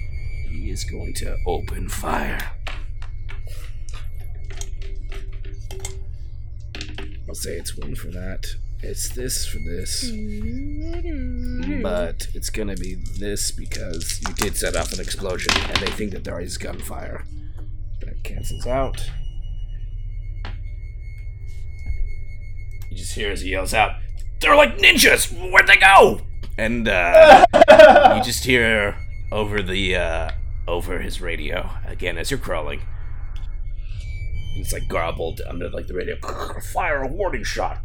[0.49, 2.51] he is going to open fire.
[7.27, 8.45] I'll say it's one for that.
[8.81, 10.11] It's this for this.
[11.81, 16.11] But it's gonna be this because you did set off an explosion and they think
[16.11, 17.25] that there is gunfire.
[18.01, 19.09] That cancels out.
[22.91, 23.95] You just hear as he yells out,
[24.39, 25.31] They're like ninjas!
[25.51, 26.21] Where'd they go?
[26.57, 27.45] And uh,
[28.15, 28.97] you just hear
[29.31, 30.31] over the uh,
[30.67, 32.81] over his radio, again as you're crawling.
[34.55, 36.15] It's like garbled under like the radio.
[36.73, 37.79] Fire a warning shot.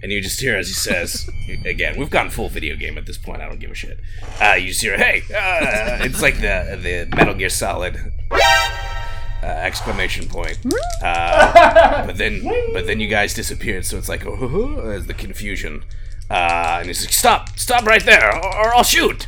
[0.00, 1.28] And you just hear as he says,
[1.64, 3.40] again, we've gone full video game at this point.
[3.40, 3.98] I don't give a shit.
[4.40, 7.96] Uh, you just hear, hey, uh, it's like the the Metal Gear Solid
[8.30, 10.58] uh, exclamation point.
[11.02, 15.82] Uh, but then, but then you guys disappeared, so it's like, oh, there's the confusion.
[16.30, 19.26] Uh, and he's like, stop, stop right there, or, or I'll shoot.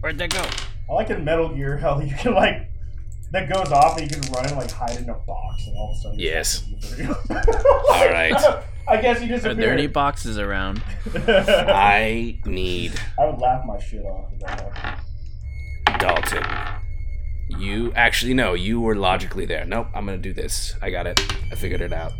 [0.00, 0.44] Where'd that go?
[0.88, 2.68] I like in Metal Gear how you can like
[3.32, 5.92] that goes off and you can run and like hide in a box and all
[5.92, 6.18] of a sudden.
[6.18, 6.64] Yes.
[6.80, 7.08] fucking-
[7.90, 8.34] All right.
[8.88, 10.82] I guess you Are there any boxes around?
[11.14, 16.00] I need I would laugh my shit off if that happened.
[16.00, 16.44] Dalton.
[17.60, 19.64] You actually no, you were logically there.
[19.64, 20.74] Nope, I'm gonna do this.
[20.82, 21.20] I got it.
[21.52, 22.12] I figured it out.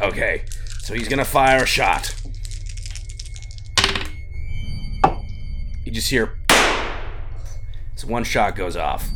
[0.00, 0.44] Okay,
[0.80, 2.14] so he's gonna fire a shot.
[5.90, 6.38] You just hear.
[7.96, 9.06] So one shot goes off.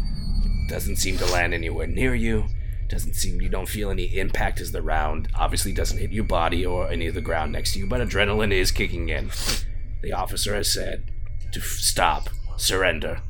[0.69, 2.47] Doesn't seem to land anywhere near you.
[2.89, 6.67] Doesn't seem you don't feel any impact as the round obviously doesn't hit your body
[6.67, 9.31] or any of the ground next to you, but adrenaline is kicking in.
[10.03, 11.11] The officer has said,
[11.53, 12.29] to f- stop.
[12.59, 13.23] Surrender.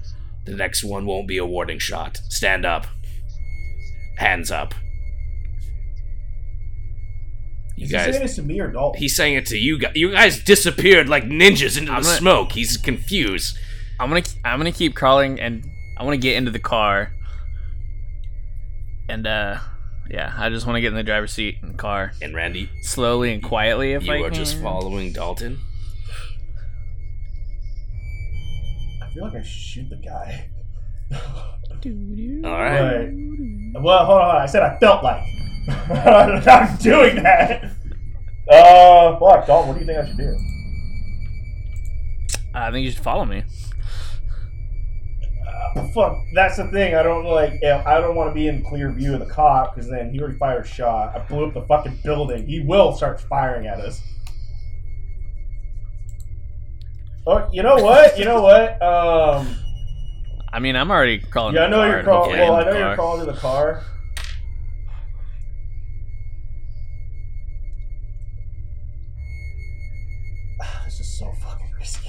[0.44, 2.16] The next one won't be a warning shot.
[2.30, 2.86] Stand up.
[4.16, 4.74] Hands up.
[7.76, 8.20] You Is he saying guys.
[8.20, 9.00] this to me or Dalton?
[9.00, 9.92] He's saying it to you guys.
[9.96, 12.52] You guys disappeared like ninjas into the gonna- smoke.
[12.52, 13.58] He's confused.
[13.98, 15.64] I'm gonna I'm gonna keep crawling and
[15.96, 17.12] I want to get into the car.
[19.08, 19.58] And uh,
[20.08, 22.70] yeah, I just want to get in the driver's seat in the car And Randy,
[22.82, 23.92] slowly and quietly.
[23.92, 25.58] If you I are just following Dalton.
[29.02, 30.48] I feel like I shoot the guy.
[31.12, 32.80] All right.
[33.04, 33.12] Right.
[33.82, 34.36] Well, hold on.
[34.36, 35.22] I said I felt like.
[35.68, 37.70] I'm not doing that.
[38.50, 39.68] Uh, fuck, Dalton.
[39.68, 40.38] What do you think I should do?
[42.54, 43.42] I think you should follow me.
[45.76, 46.94] Uh, fuck, that's the thing.
[46.94, 47.62] I don't like.
[47.64, 50.38] I don't want to be in clear view of the cop because then he already
[50.38, 51.16] fired a shot.
[51.16, 52.46] I blew up the fucking building.
[52.46, 54.00] He will start firing at us.
[57.26, 58.18] Oh, you know what?
[58.18, 58.80] You know what?
[58.82, 59.56] Um,
[60.52, 61.54] I mean, I'm already crawling.
[61.54, 62.38] yeah, I know car you're and crawling.
[62.38, 62.94] Well, I know you're car.
[62.96, 63.82] crawling to the car.
[71.18, 72.08] So fucking risky.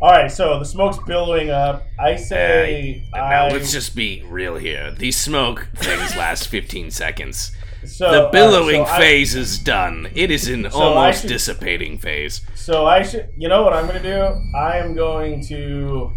[0.00, 1.84] All right, so the smoke's billowing up.
[1.98, 4.90] I say, Uh, now I, let's just be real here.
[4.90, 7.52] These smoke things last 15 seconds.
[7.86, 10.08] so, the all right, billowing so I- phase is done.
[10.14, 12.40] It is an So almost should- dissipating phase.
[12.54, 13.28] So I should.
[13.36, 14.56] You know what I'm going to do?
[14.58, 16.10] I am going to.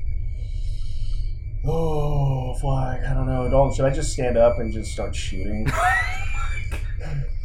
[1.65, 3.03] Oh, fuck.
[3.10, 3.49] I don't know.
[3.49, 5.67] Dalton, should I just stand up and just start shooting?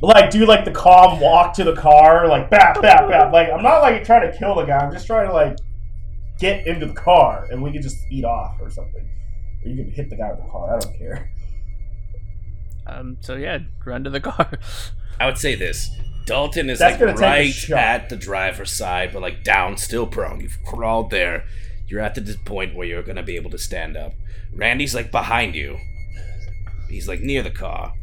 [0.00, 3.24] like, do like the calm walk to the car, like, bap, bap, bap.
[3.32, 4.78] Like, I'm not like trying to kill the guy.
[4.78, 5.56] I'm just trying to, like,
[6.38, 9.08] get into the car and we can just speed off or something.
[9.64, 10.76] Or you can hit the guy with the car.
[10.76, 11.30] I don't care.
[12.86, 13.16] Um.
[13.20, 14.58] So yeah, run to the car.
[15.20, 15.90] I would say this.
[16.26, 19.76] Dalton is That's like gonna take a right at the driver's side, but like down,
[19.76, 20.40] still prone.
[20.40, 21.44] You've crawled there.
[21.86, 24.12] You're at the point where you're gonna be able to stand up.
[24.54, 25.78] Randy's like behind you.
[26.88, 27.94] He's like near the car,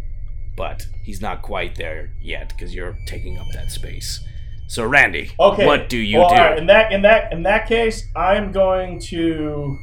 [0.55, 4.19] but he's not quite there yet because you're taking up that space.
[4.67, 5.65] So Randy, Okay.
[5.65, 6.35] what do you well, do?
[6.35, 9.77] all right, in that in that in that case, I'm going to.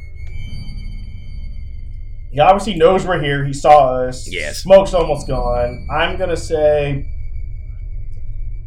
[2.31, 3.45] He obviously knows we're here.
[3.45, 4.31] He saw us.
[4.31, 4.59] Yes.
[4.59, 5.87] Smoke's almost gone.
[5.91, 7.07] I'm gonna say.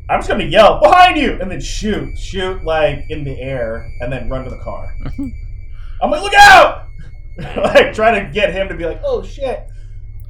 [0.10, 4.12] I'm just gonna yell behind you and then shoot, shoot like in the air, and
[4.12, 4.94] then run to the car.
[6.02, 6.88] I'm like, look out!
[7.38, 9.68] like try to get him to be like, oh shit,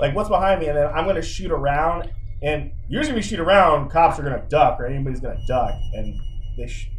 [0.01, 2.11] like what's behind me, and then I'm gonna shoot around.
[2.43, 6.13] And usually we shoot around, cops are gonna duck or anybody's gonna duck, and
[6.57, 6.67] they.
[6.67, 6.89] Sh-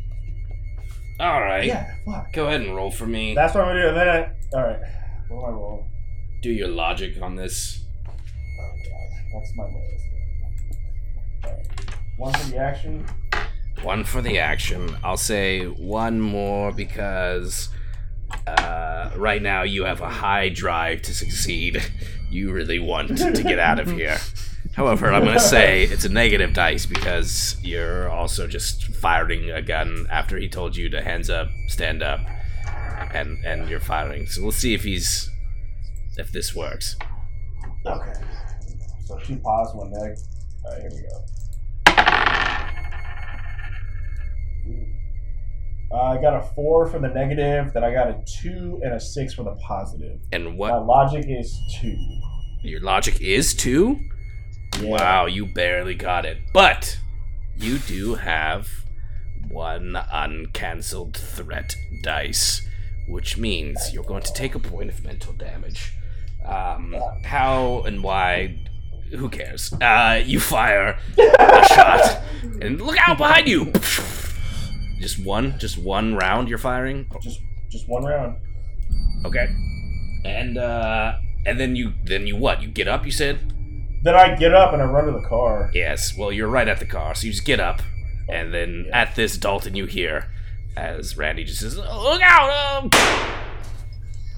[1.21, 2.33] All right, yeah, fuck.
[2.33, 3.35] go ahead and roll for me.
[3.35, 3.89] That's what I'm gonna do.
[3.89, 4.81] And then, I, all right,
[5.29, 5.87] what do I roll?
[6.43, 7.85] do your logic on this.
[8.09, 8.13] Oh
[8.85, 10.05] god, that's my lowest.
[11.45, 11.97] Right.
[12.19, 13.07] One for the action.
[13.83, 14.97] One for the action.
[15.03, 17.69] I'll say one more because
[18.47, 21.83] uh, right now you have a high drive to succeed.
[22.33, 24.19] You really want to get out of here.
[24.75, 29.61] However, I'm going to say it's a negative dice because you're also just firing a
[29.61, 32.21] gun after he told you to hands up, stand up,
[33.13, 34.27] and and you're firing.
[34.27, 35.29] So we'll see if he's
[36.17, 36.97] if this works.
[37.85, 38.15] Okay.
[39.05, 40.17] So two pause, one neg.
[40.65, 41.25] All right, here we go.
[45.93, 49.01] Uh, I got a four for the negative, then I got a two and a
[49.01, 50.19] six for the positive.
[50.33, 51.97] And My what logic is two.
[52.63, 53.99] your logic is two?
[54.81, 54.89] Yeah.
[54.89, 56.39] Wow, you barely got it.
[56.55, 56.99] But
[57.59, 58.69] you do have
[59.51, 62.63] one uncancelled threat dice,
[63.09, 65.93] which means you're going to take a point of mental damage.
[66.47, 68.59] Um, how and why?
[69.11, 69.71] Who cares?
[69.75, 72.23] Uh, you fire a shot,
[72.63, 73.71] and look out behind you!
[75.03, 77.07] Just one, just one round you're firing.
[77.21, 78.37] Just just one round.
[79.25, 79.49] Okay,
[80.25, 82.63] and uh, and then you, then you what?
[82.63, 83.05] You get up?
[83.05, 83.53] You said.
[84.05, 85.71] Then I get up and I run to the car.
[85.75, 87.83] Yes, well, you're right at the car, so you just get up,
[88.29, 89.03] and then Yeah.
[89.03, 90.29] at this, Dalton, you hear
[90.77, 92.91] as Randy just says, "Look out!" Um.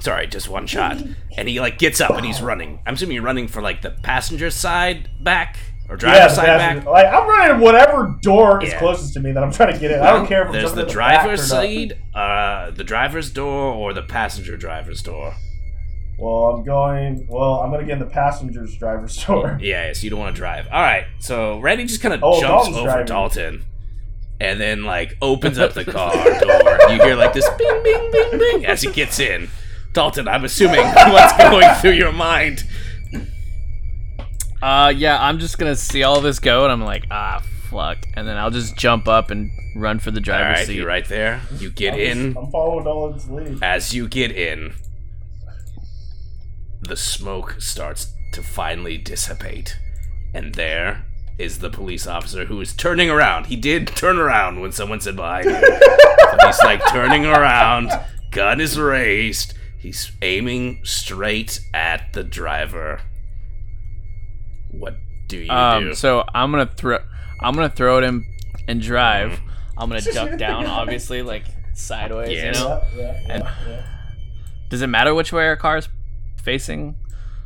[0.01, 1.03] Sorry, just one shot,
[1.37, 2.81] and he like gets up and he's running.
[2.87, 5.57] I'm assuming you're running for like the passenger side back
[5.89, 6.85] or driver Yeah, side back.
[6.87, 10.01] like I'm running whatever door is closest to me that I'm trying to get in.
[10.01, 14.03] I don't care if There's jumping the driver's side, uh, the driver's door, or the
[14.03, 15.35] passenger driver's door.
[16.19, 17.27] Well, I'm going.
[17.29, 19.59] Well, I'm gonna get in the passenger's driver's door.
[19.63, 20.67] Yeah, so you don't want to drive.
[20.71, 23.07] All right, so Randy just kind of Oh, jumps Dalton's over driving.
[23.07, 23.65] Dalton,
[24.41, 26.79] and then like opens up the car door.
[26.93, 29.49] You hear like this bing, bing, bing, bing as he gets in.
[29.93, 32.65] Dalton, I'm assuming what's going through your mind.
[34.65, 38.27] Uh, yeah, I'm just gonna see all this go, and I'm like, ah, fuck, and
[38.27, 40.77] then I'll just jump up and run for the driver's right, seat.
[40.77, 41.43] you're right there.
[41.59, 42.35] You get in.
[42.35, 43.63] I'm following Dalton's lead.
[43.63, 44.73] As you get in,
[46.81, 49.79] the smoke starts to finally dissipate.
[50.33, 51.05] And there
[51.37, 53.49] is the police officer who is turning around.
[53.49, 55.63] He did turn around when someone said behind him.
[56.47, 57.91] he's like turning around,
[58.31, 59.53] gun is raised.
[59.79, 63.03] He's aiming straight at the driver.
[65.25, 65.95] What do you Um, do?
[65.95, 66.99] so I'm gonna throw,
[67.41, 68.27] I'm gonna throw at him
[68.69, 69.33] and drive.
[69.33, 69.49] Mm-hmm.
[69.79, 72.31] I'm gonna duck down, obviously, like sideways.
[72.31, 72.59] Yes.
[72.59, 72.83] You know?
[72.95, 73.87] Yeah, yeah, And- yeah, yeah.
[74.71, 75.89] Does it matter which way our car is
[76.43, 76.97] facing?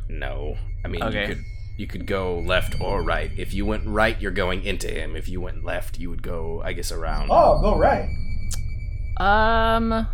[0.07, 0.55] No.
[0.83, 1.21] I mean, Okay.
[1.21, 1.43] you could
[1.77, 3.31] you could go left or right.
[3.37, 5.15] If you went right, you're going into him.
[5.15, 7.29] If you went left, you would go, I guess, around.
[7.31, 8.09] Oh, go right.
[9.17, 10.07] Um,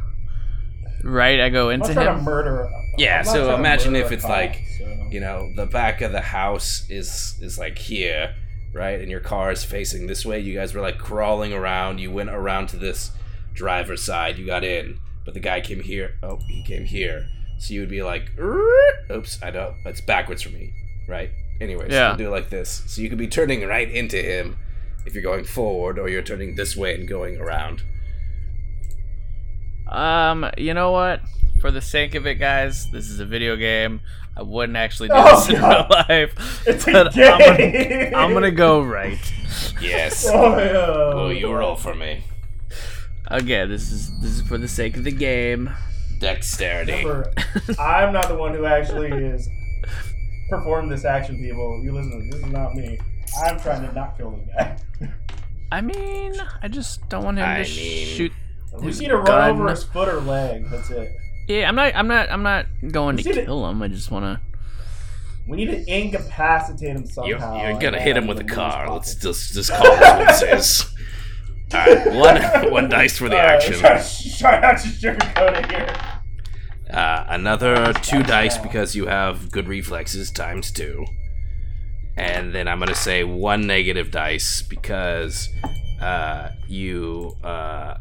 [1.04, 1.40] right.
[1.40, 2.24] I go I'm into not trying to him.
[2.26, 2.70] murder.
[2.98, 6.86] Yeah, so imagine if it's cop, like, so- You know, the back of the house
[6.90, 8.34] is is like here,
[8.74, 9.00] right?
[9.00, 10.40] And your car is facing this way.
[10.40, 12.00] You guys were like crawling around.
[12.00, 13.12] You went around to this
[13.54, 14.38] driver's side.
[14.38, 16.16] You got in, but the guy came here.
[16.24, 17.28] Oh, he came here.
[17.60, 19.76] So you would be like, "Er, oops, I don't.
[19.86, 20.74] that's backwards for me,
[21.08, 21.30] right?
[21.62, 22.10] Anyways, Yeah.
[22.10, 22.84] we'll do it like this.
[22.88, 24.58] So you could be turning right into him
[25.06, 27.84] if you're going forward, or you're turning this way and going around.
[29.88, 31.22] Um, you know what?
[31.62, 34.02] For the sake of it, guys, this is a video game.
[34.38, 35.88] I wouldn't actually do Oh, this in God.
[35.90, 36.64] real life.
[36.68, 38.12] It's a but I'm game.
[38.12, 39.18] gonna, I'm gonna go right.
[39.80, 40.28] Yes.
[40.32, 41.14] Oh, yeah.
[41.14, 42.24] Will you roll for me?
[43.28, 45.70] Again, this is this is for the sake of the game.
[46.20, 46.92] Dexterity.
[47.06, 47.32] Remember,
[47.80, 49.48] I'm not the one who actually is
[50.50, 51.82] perform this action, people.
[51.84, 53.00] You listen, this is not me.
[53.46, 54.78] I'm trying to not kill the guy.
[55.72, 58.32] I mean, I just don't want him I to mean- shoot.
[58.80, 60.70] We his need to run over his foot or leg.
[60.70, 61.12] That's it.
[61.48, 61.96] Yeah, I'm not.
[61.96, 62.30] I'm not.
[62.32, 63.82] I'm not going to See the- kill him.
[63.82, 64.42] I just want to.
[65.48, 67.58] We need to incapacitate him You're, somehow.
[67.58, 68.92] you're and gonna hit him with a car.
[68.92, 70.92] Let's just just call it what it is.
[71.74, 72.14] All right,
[72.64, 73.74] one one dice for the Alright, action.
[73.74, 74.04] Try,
[74.40, 75.96] try not to sugarcoat it here.
[76.90, 81.06] Uh, another two dice because you have good reflexes times two,
[82.18, 85.50] and then I'm gonna say one negative dice because
[86.02, 87.98] uh, you uh,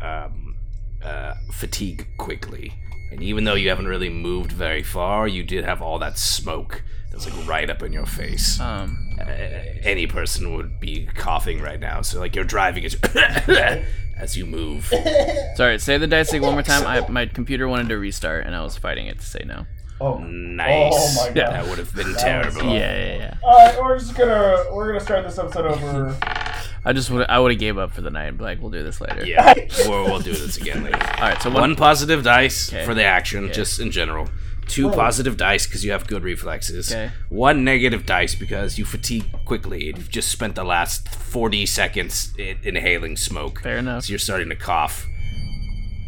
[0.00, 0.56] um,
[1.02, 2.72] uh, fatigue quickly.
[3.12, 6.82] And even though you haven't really moved very far, you did have all that smoke
[7.10, 8.60] that's like right up in your face.
[8.60, 9.16] Um.
[9.20, 12.02] uh, any person would be coughing right now.
[12.02, 12.94] So like you're driving as,
[14.16, 14.92] as you move.
[15.56, 15.78] Sorry.
[15.80, 16.86] Say the dice thing one more time.
[16.86, 19.66] I, my computer wanted to restart, and I was fighting it to say no.
[20.00, 20.92] Oh, Nice.
[20.94, 21.52] Oh my God.
[21.52, 22.62] That would have been terrible.
[22.64, 23.34] Yeah, yeah, yeah.
[23.42, 26.16] All right, we're just gonna we're gonna start this episode over.
[26.84, 27.26] I just would.
[27.28, 28.36] I would have gave up for the night.
[28.38, 29.24] But like, we'll do this later.
[29.26, 29.52] Yeah,
[29.86, 30.96] we'll, we'll do this again later.
[30.98, 31.40] All right.
[31.42, 31.60] So one.
[31.62, 32.84] One positive dice Okay.
[32.84, 34.28] for the action, just in general.
[34.66, 34.92] Two Oh.
[34.94, 36.90] positive dice because you have good reflexes.
[36.92, 37.10] Okay.
[37.28, 42.32] One negative dice because you fatigue quickly and you've just spent the last 40 seconds
[42.38, 43.60] in- inhaling smoke.
[43.62, 44.04] Fair enough.
[44.04, 45.06] So you're starting to cough.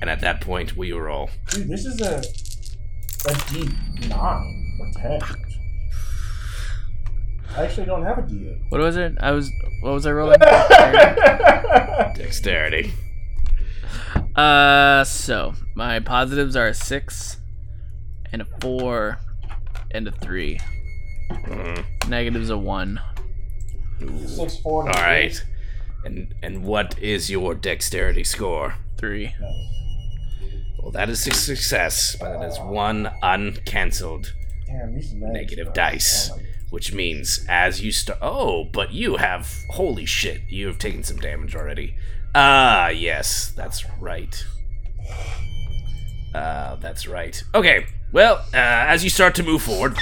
[0.01, 1.31] And at that point, we you roll?
[1.51, 2.23] Dude, this is a
[3.27, 3.69] a D
[4.09, 5.21] nine or ten.
[7.57, 8.59] I actually don't have a D eight.
[8.71, 9.15] What was it?
[9.21, 9.51] I was.
[9.83, 10.39] What was I rolling?
[12.17, 12.93] Dexterity.
[14.37, 15.05] uh.
[15.05, 17.39] So my positives are a six,
[18.33, 19.19] and a four,
[19.91, 20.61] and a three.
[21.31, 21.85] Mhm.
[22.09, 23.01] Negatives a one.
[24.27, 24.85] Six four.
[24.89, 25.43] All right.
[26.05, 28.75] And and what is your dexterity score?
[28.99, 29.35] Three.
[30.83, 34.33] Well, that is a success, but it is one uncancelled
[34.67, 38.19] Damn, these are negative dice, Oh my- which means as you start.
[38.23, 40.41] Oh, but you have holy shit!
[40.49, 41.95] You have taken some damage already.
[42.35, 44.45] Ah, yes, that's right.
[46.35, 47.43] Uh, that's right.
[47.55, 47.87] Okay.
[48.11, 48.57] Well, uh,
[48.89, 49.97] as you start to move forward,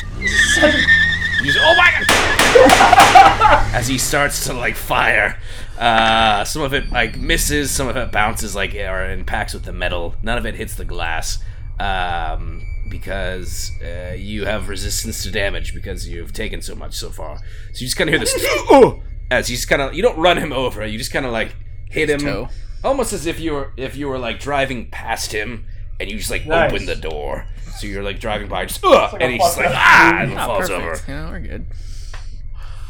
[1.44, 3.74] you oh my god!
[3.74, 5.38] as he starts to like fire,
[5.78, 9.72] uh, some of it like misses, some of it bounces like or impacts with the
[9.72, 10.14] metal.
[10.22, 11.38] None of it hits the glass.
[11.78, 17.38] Um, because uh, you have resistance to damage because you've taken so much so far.
[17.38, 18.34] So you just kind of hear this
[18.70, 20.84] "Oh!" as you just kind of you don't run him over.
[20.84, 21.54] You just kind of like
[21.88, 22.48] hit him, toe.
[22.84, 25.66] almost as if you were if you were like driving past him
[26.00, 26.72] and you just like Nice.
[26.72, 27.46] open the door.
[27.78, 30.46] So you're like driving by, just like and a he just like ah, and Ah,
[30.46, 30.80] falls perfect.
[31.08, 31.12] over.
[31.12, 31.66] Yeah, we're good.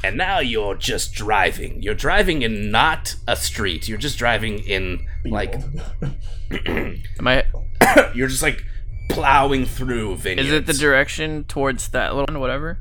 [0.02, 1.82] And now you're just driving.
[1.82, 3.86] You're driving in not a street.
[3.88, 5.54] You're just driving in like
[6.66, 7.44] Am I?
[8.14, 8.64] you're just like
[9.10, 10.48] plowing through vineyards.
[10.48, 12.78] Is it the direction towards that little whatever?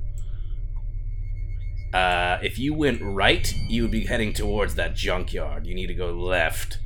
[1.94, 5.66] Uh, if you went right, you would be heading towards that junkyard.
[5.66, 6.78] You need to go left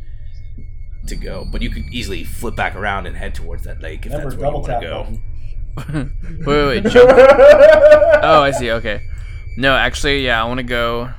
[1.07, 4.11] to go, but you could easily flip back around and head towards that lake if
[4.11, 5.07] Remember, that's where you want to go.
[6.45, 6.91] wait, wait, wait.
[6.91, 7.09] Jump.
[8.25, 8.71] Oh, I see.
[8.71, 9.01] Okay.
[9.57, 11.11] No, actually, yeah, I want to go.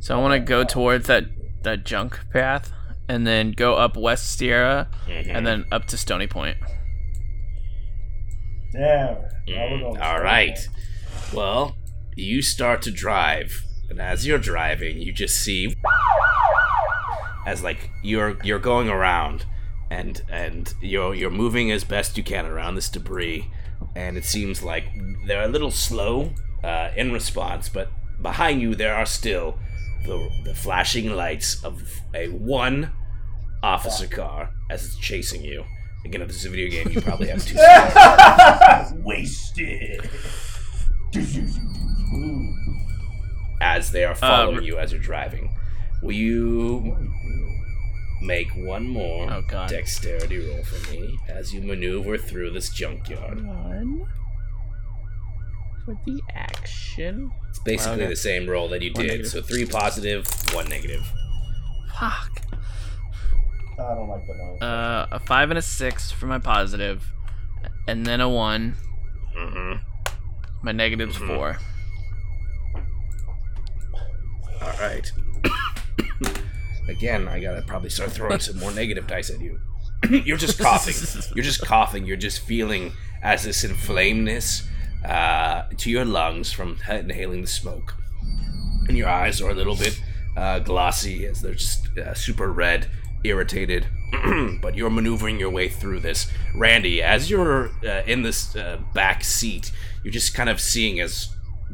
[0.00, 1.24] So I want to go towards that
[1.62, 2.72] that junk path,
[3.08, 5.30] and then go up West Sierra, mm-hmm.
[5.30, 6.58] and then up to Stony Point.
[8.72, 9.16] Yeah.
[9.48, 10.58] now we're mm, going All right.
[11.34, 11.76] Well,
[12.14, 15.74] you start to drive, and as you're driving, you just see
[17.46, 19.44] as like you're you're going around,
[19.90, 23.48] and and you're you're moving as best you can around this debris,
[23.96, 24.84] and it seems like
[25.26, 26.30] they're a little slow
[26.64, 27.88] uh, in response, but
[28.20, 29.58] behind you there are still
[30.06, 31.82] the the flashing lights of
[32.14, 32.92] a one
[33.62, 35.64] officer car as it's chasing you.
[36.04, 37.54] Again, if this is a video game, you probably have two.
[39.04, 40.00] Wasted.
[43.60, 45.54] as they are following Uh, you as you're driving.
[46.02, 47.11] Will you
[48.22, 49.68] make one more Oh, God.
[49.68, 53.44] dexterity roll for me as you maneuver through this junkyard?
[53.46, 54.06] One
[55.84, 57.30] for the action.
[57.50, 58.06] It's basically Okay.
[58.06, 59.10] the same roll that you One did.
[59.10, 59.30] negative.
[59.32, 61.02] So three positive, one negative.
[61.98, 62.30] Fuck.
[63.78, 64.62] I don't like the noise.
[64.62, 67.04] Uh, a five and a six for my positive,
[67.88, 68.76] and then a one.
[69.36, 69.82] Mm-hmm.
[70.62, 71.26] My negative's Mhm.
[71.26, 71.58] four.
[74.60, 75.10] All right.
[76.88, 79.60] Again, I gotta probably start throwing some more negative dice at you.
[80.10, 80.94] You're just coughing.
[81.34, 82.04] You're just coughing.
[82.04, 84.66] You're just feeling as this inflamedness
[85.04, 87.94] uh, to your lungs from inhaling the smoke.
[88.88, 90.00] And your eyes are a little bit
[90.36, 92.88] uh, glossy as they're just uh, super red,
[93.22, 93.86] irritated.
[94.60, 96.30] but you're maneuvering your way through this.
[96.54, 99.72] Randy, as you're uh, in this uh, back seat,
[100.02, 101.28] you're just kind of seeing as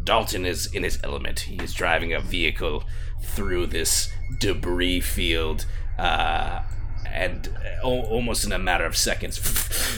[0.04, 1.40] Dalton is in his element.
[1.40, 2.84] He is driving a vehicle
[3.22, 5.66] through this debris field,
[5.98, 6.62] uh,
[7.06, 9.38] and uh, al- almost in a matter of seconds,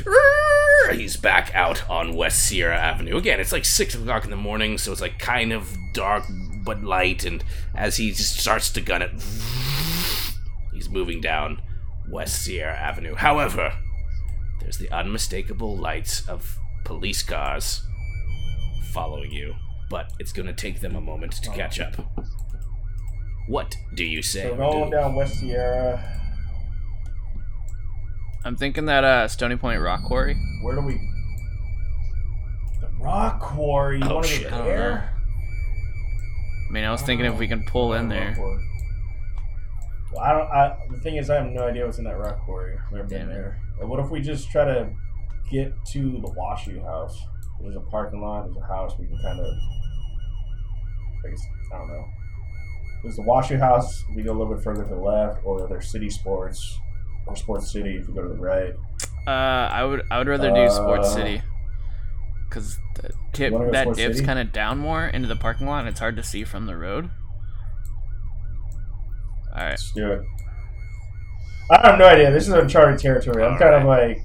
[0.92, 3.16] he's back out on West Sierra Avenue.
[3.16, 6.24] Again, it's like six o'clock in the morning, so it's like kind of dark
[6.64, 7.24] but light.
[7.24, 7.44] And
[7.74, 9.10] as he starts to gun it,
[10.72, 11.62] he's moving down
[12.08, 13.14] West Sierra Avenue.
[13.14, 13.74] However,
[14.60, 17.82] there's the unmistakable lights of police cars
[18.92, 19.54] following you,
[19.88, 21.94] but it's going to take them a moment to catch up.
[23.48, 24.42] What do you say?
[24.42, 24.96] So or going do?
[24.96, 26.16] down West Sierra.
[28.44, 30.36] I'm thinking that uh, Stony Point Rock Quarry.
[30.62, 30.94] Where do we?
[32.80, 33.98] The rock quarry.
[33.98, 34.48] You Oh, shit.
[34.48, 35.14] go I don't there?
[36.68, 38.36] I mean, I was thinking if we can pull in there.
[38.38, 40.48] Well, I don't.
[40.50, 42.76] I, the thing is, I have no idea what's in that rock quarry.
[42.86, 43.34] I've never been Damn it.
[43.34, 43.60] there.
[43.80, 44.90] And what if we just try to
[45.50, 47.18] get to the Washoe House?
[47.60, 48.44] There's a parking lot.
[48.46, 48.92] There's a house.
[48.98, 49.46] We can kind of.
[51.26, 51.42] I guess
[51.74, 52.04] I don't know.
[53.02, 54.04] There's the Washoe House.
[54.10, 56.78] If you go a little bit further to the left, or there's City Sports
[57.26, 58.74] or Sports City if you go to the right.
[59.26, 59.30] Uh,
[59.70, 61.42] I would I would rather do Sports Uh, City,
[62.50, 65.88] cause the tip that Sports dips kind of down more into the parking lot, and
[65.88, 67.10] it's hard to see from the road.
[69.52, 69.70] All right.
[69.70, 70.22] Let's do it.
[71.70, 72.30] I have no idea.
[72.32, 73.44] This is uncharted territory.
[73.44, 74.18] I'm kind of like,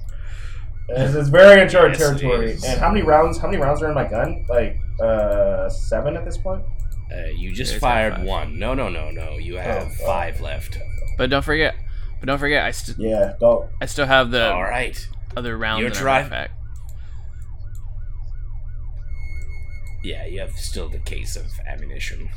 [0.88, 2.52] this is very uncharted Yes, territory.
[2.66, 3.38] And how many rounds?
[3.38, 4.44] How many rounds are in my gun?
[4.48, 6.62] Like uh, seven at this point.
[7.12, 8.58] Uh, you just There's fired one.
[8.58, 9.38] No, no, no, no.
[9.38, 10.06] You have oh.
[10.06, 10.78] five left.
[11.16, 11.76] But don't forget,
[12.20, 13.34] but don't forget, I st- Yeah.
[13.38, 13.70] Don't.
[13.80, 15.08] I still have the All right.
[15.36, 15.80] other round.
[15.80, 16.48] You're in drive- backpack.
[20.02, 22.28] Yeah, you have still the case of ammunition.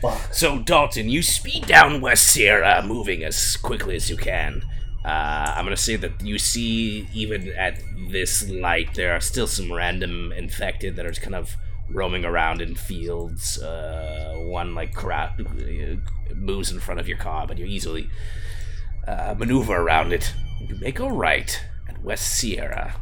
[0.00, 0.32] Fuck.
[0.32, 4.62] So, Dalton, you speed down West Sierra, moving as quickly as you can.
[5.04, 7.80] Uh, I'm gonna say that you see, even at
[8.10, 11.56] this light, there are still some random infected that are just kind of
[11.92, 13.58] roaming around in fields.
[13.60, 15.28] Uh, one like uh,
[16.34, 18.10] moves in front of your car, but you easily
[19.06, 20.32] uh, maneuver around it.
[20.60, 23.00] You make a right at West Sierra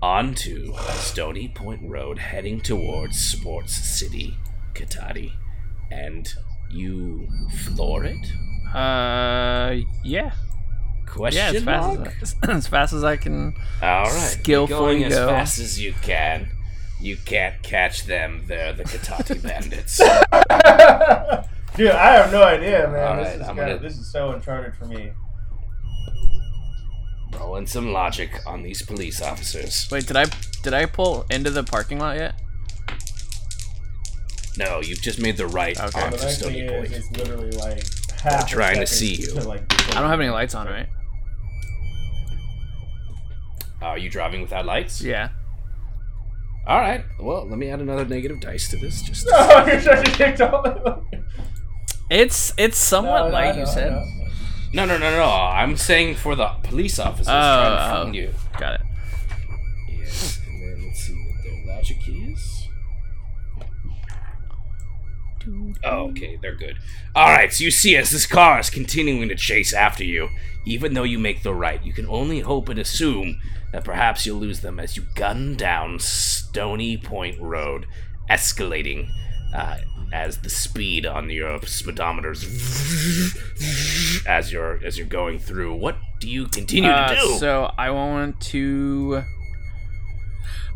[0.00, 4.36] onto Stony Point Road, heading towards Sports City,
[4.74, 5.32] Cotati,
[5.90, 6.34] and
[6.70, 7.28] you
[7.64, 8.32] floor it.
[8.74, 10.32] Uh, yeah,
[11.06, 12.14] Question yeah, as fast mark?
[12.22, 13.54] as, as fast as I can.
[13.82, 15.26] All right, skillfully going as go.
[15.28, 16.48] fast as you can.
[17.02, 18.44] You can't catch them.
[18.46, 19.98] They're the Cotati bandits.
[21.76, 23.06] Dude, I have no idea, man.
[23.08, 25.10] All this, right, is I'm kinda, gonna- this is so uncharted for me.
[27.40, 29.88] Rolling some logic on these police officers.
[29.90, 30.26] Wait, did I
[30.62, 32.34] did I pull into the parking lot yet?
[34.58, 35.90] No, you've just made the right Okay.
[35.98, 36.92] The onto nice thing Stony is, Point.
[36.92, 37.82] it's literally like
[38.20, 38.44] half.
[38.44, 39.26] a trying to see you.
[39.28, 39.62] to, like,
[39.96, 40.86] I don't have any lights on, right?
[43.80, 45.00] Are you driving without lights?
[45.02, 45.30] Yeah.
[46.66, 47.04] All right.
[47.18, 49.02] Well, let me add another negative dice to this.
[49.02, 51.02] Just Oh, you're trying to kick off.
[52.10, 53.54] It's it's somewhat No, no, light.
[53.54, 53.92] no, you said.
[54.72, 54.84] no.
[54.84, 55.24] no, no, no, no.
[55.24, 58.02] I'm saying for the police officers Oh, trying to oh.
[58.04, 58.34] find you.
[58.58, 58.80] Got it.
[59.88, 60.40] Yes.
[60.46, 62.68] And then let's see what their logic is.
[65.84, 66.76] Oh, okay, they're good.
[67.16, 70.28] All right, so you see, as this car is continuing to chase after you,
[70.64, 73.40] even though you make the right, you can only hope and assume
[73.72, 77.86] that perhaps you'll lose them as you gun down Stony Point Road,
[78.30, 79.08] escalating
[79.54, 79.78] uh,
[80.12, 82.44] as the speed on your speedometers
[84.26, 85.74] as you're as you're going through.
[85.74, 87.38] What do you continue Uh, to do?
[87.38, 89.22] so I want to.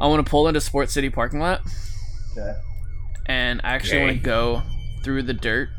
[0.01, 1.63] I want to pull into Sports City parking lot,
[2.37, 2.55] Okay.
[3.27, 4.63] and I actually want to go
[5.03, 5.71] through the dirt.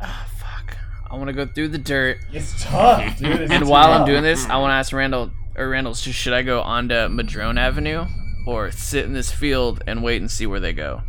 [0.00, 0.76] Ah, fuck!
[1.10, 3.40] I want to go through the dirt, It's tough, dude.
[3.40, 6.32] It's and while I'm doing this, I want to ask Randall or Randall, sh- should
[6.34, 8.06] I go onto Madrone Avenue
[8.46, 11.02] or sit in this field and wait and see where they go?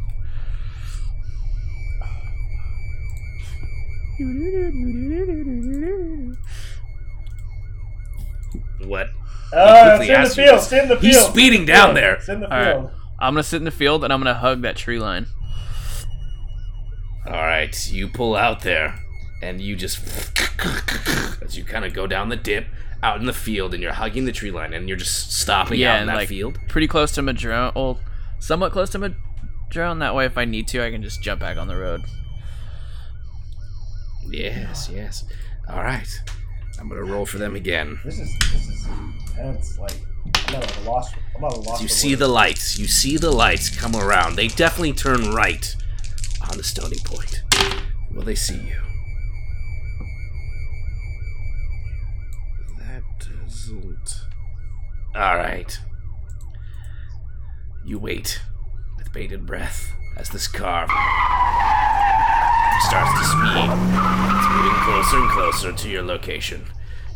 [8.85, 9.09] what?
[9.53, 10.57] Uh, quickly it's in the field.
[10.59, 10.63] this.
[10.65, 11.01] It's in the field.
[11.03, 12.13] He's it's in the speeding down field, there.
[12.15, 12.75] It's in the All right.
[12.75, 12.91] field.
[13.19, 15.27] I'm gonna sit in the field and I'm gonna hug that tree line.
[17.27, 18.97] All right, you pull out there,
[19.41, 19.99] and you just
[21.41, 22.67] as you kind of go down the dip
[23.01, 25.95] out in the field, and you're hugging the tree line, and you're just stopping yeah,
[25.95, 26.59] out in that like field.
[26.67, 27.71] pretty close to Madrone.
[27.75, 27.99] Well,
[28.39, 29.99] somewhat close to Madrone.
[29.99, 32.01] That way, if I need to, I can just jump back on the road.
[34.29, 35.25] Yes, yes.
[35.69, 36.07] All right,
[36.79, 37.99] I'm gonna roll for them again.
[38.03, 39.79] This is this is intense.
[39.79, 41.13] Like I'm not at a loss.
[41.35, 41.81] I'm not a loss.
[41.81, 42.19] You for see words.
[42.19, 42.79] the lights.
[42.79, 44.35] You see the lights come around.
[44.35, 45.75] They definitely turn right
[46.49, 47.43] on the Stony Point.
[48.11, 48.88] Will they see you?
[55.19, 55.77] All right.
[57.83, 58.39] You wait
[58.97, 60.87] with bated breath as this car
[62.87, 63.67] starts to speed.
[63.67, 66.63] It's moving closer and closer to your location.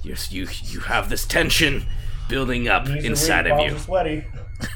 [0.04, 1.86] You you you have this tension
[2.28, 3.78] building up Knees inside of palms you.
[3.78, 4.26] are sweaty.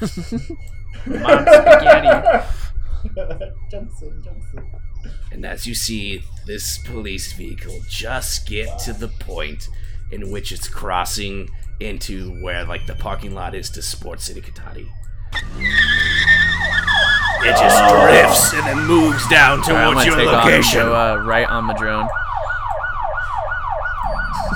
[1.06, 2.46] Mom, spaghetti.
[3.70, 4.66] jumps in, jumps in.
[5.32, 9.68] And as you see this police vehicle just get to the point
[10.10, 11.50] in which it's crossing
[11.80, 14.88] into where like the parking lot is to Sports City Cotati.
[17.40, 20.80] It just drifts and then moves down towards gonna your take off and location.
[20.80, 22.08] go uh, right on the drone.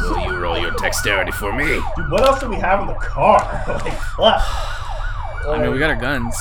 [0.03, 1.81] Will you roll your dexterity for me?
[1.97, 3.39] Dude, what else do we have in the car?
[3.69, 4.41] like, what?
[5.49, 6.37] I mean, we got our guns.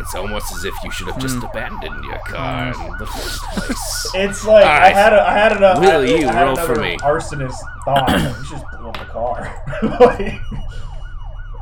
[0.00, 1.44] It's almost as if you should have just Hmm.
[1.46, 4.10] abandoned your car in the first place.
[4.14, 4.92] It's like I Alright.
[4.94, 6.96] had a, I had an, Will I, you I had roll for me?
[6.98, 8.08] Arsonist thought.
[8.08, 9.64] like, we just blow up the car.
[10.00, 10.40] like,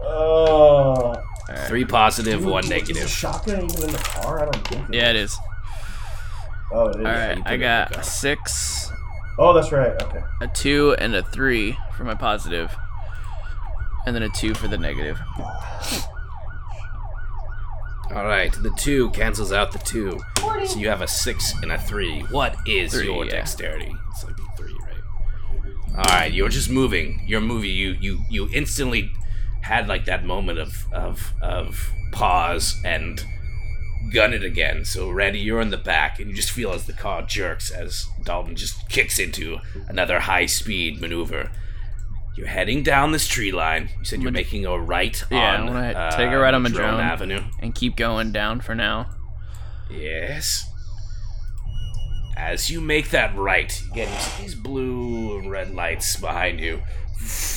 [0.03, 1.14] oh.
[1.66, 3.09] Three positive, Dude, one Is a negative.
[3.09, 4.41] shotgun even in the car?
[4.41, 4.86] I don't think.
[4.93, 5.36] Yeah, it is.
[6.72, 7.07] Oh, it is.
[7.07, 8.03] All right, I got the car.
[8.03, 8.93] a six,
[9.39, 10.01] Oh, that's right.
[10.03, 10.20] Okay.
[10.41, 12.74] a two, and a three for my positive,
[14.07, 15.18] and then a two for the negative.
[18.15, 20.19] All right, the two cancels out the two,
[20.67, 22.21] so you have a six and a three.
[22.31, 23.33] What is Three, your yeah.
[23.33, 23.95] dexterity?
[24.11, 25.99] It's like three, right?
[25.99, 27.23] All right, you're just moving.
[27.27, 27.71] You're moving.
[27.71, 29.13] You you you instantly
[29.61, 33.23] had like that moment of of of pause and
[34.13, 34.87] gun it again.
[34.87, 38.07] So Randy, you're in the back, and you just feel as the car jerks as
[38.25, 41.51] Dalton just kicks into another high speed maneuver.
[42.39, 43.89] You're heading down this tree line.
[43.99, 46.55] You said you're Mad- making a right Yeah, on I'm gonna uh, take a right
[46.55, 47.01] on Madrone Madrone.
[47.01, 47.41] Avenue.
[47.61, 49.09] And keep going down for now.
[49.91, 50.64] Yes.
[52.36, 54.09] As you make that right, you get
[54.41, 56.82] these blue and red lights behind you.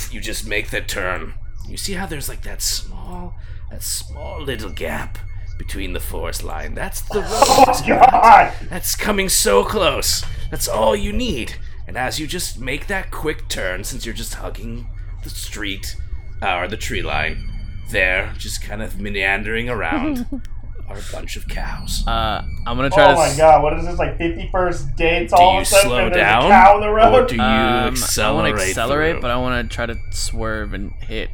[0.10, 1.36] You just make the turn.
[1.70, 3.36] You see how there's like that small,
[3.70, 5.20] that small little gap
[5.60, 6.74] between the forest line.
[6.74, 7.28] That's the road.
[7.30, 8.54] Oh god!
[8.68, 10.24] That's coming so close.
[10.50, 11.54] That's all you need.
[11.92, 14.88] And as you just make that quick turn, since you're just hugging
[15.26, 15.98] the street
[16.42, 17.50] uh, or the tree line,
[17.90, 20.26] there, just kind of meandering around,
[20.88, 22.08] are a bunch of cows.
[22.08, 23.16] Uh, I'm gonna try Oh to.
[23.16, 23.62] my s- god!
[23.62, 24.18] What is this like?
[24.18, 25.34] Fifty first dates?
[25.34, 27.28] Do All you of a sudden, slow there's down, a cow in the or road.
[27.28, 28.54] do you Um, I accelerate?
[28.54, 29.22] want to accelerate, through?
[29.24, 31.30] but I want to try to swerve and hit,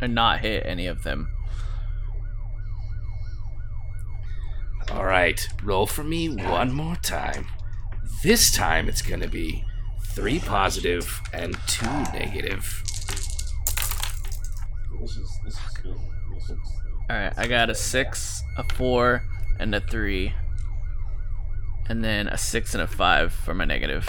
[0.00, 1.28] and not hit any of them.
[4.90, 7.46] All right, roll for me one more time.
[8.22, 9.64] This time it's gonna be
[10.08, 12.82] three positive and two negative.
[17.08, 19.22] All right, I got a six, a four,
[19.60, 20.34] and a three,
[21.88, 24.08] and then a six and a five for my negative.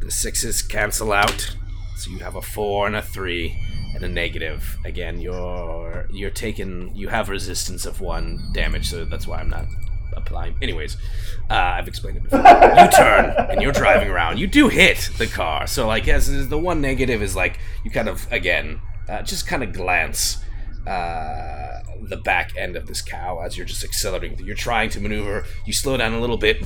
[0.00, 1.56] The sixes cancel out,
[1.98, 3.54] so you have a four and a three
[3.94, 4.78] and a negative.
[4.86, 9.66] Again, you're you're taking you have resistance of one damage, so that's why I'm not
[10.18, 10.56] applying.
[10.60, 10.96] Anyways,
[11.50, 12.40] uh, I've explained it before.
[12.40, 14.38] you turn and you're driving around.
[14.38, 18.08] You do hit the car, so like as the one negative is like you kind
[18.08, 20.38] of again uh, just kind of glance
[20.86, 24.38] uh, the back end of this cow as you're just accelerating.
[24.44, 25.44] You're trying to maneuver.
[25.66, 26.58] You slow down a little bit.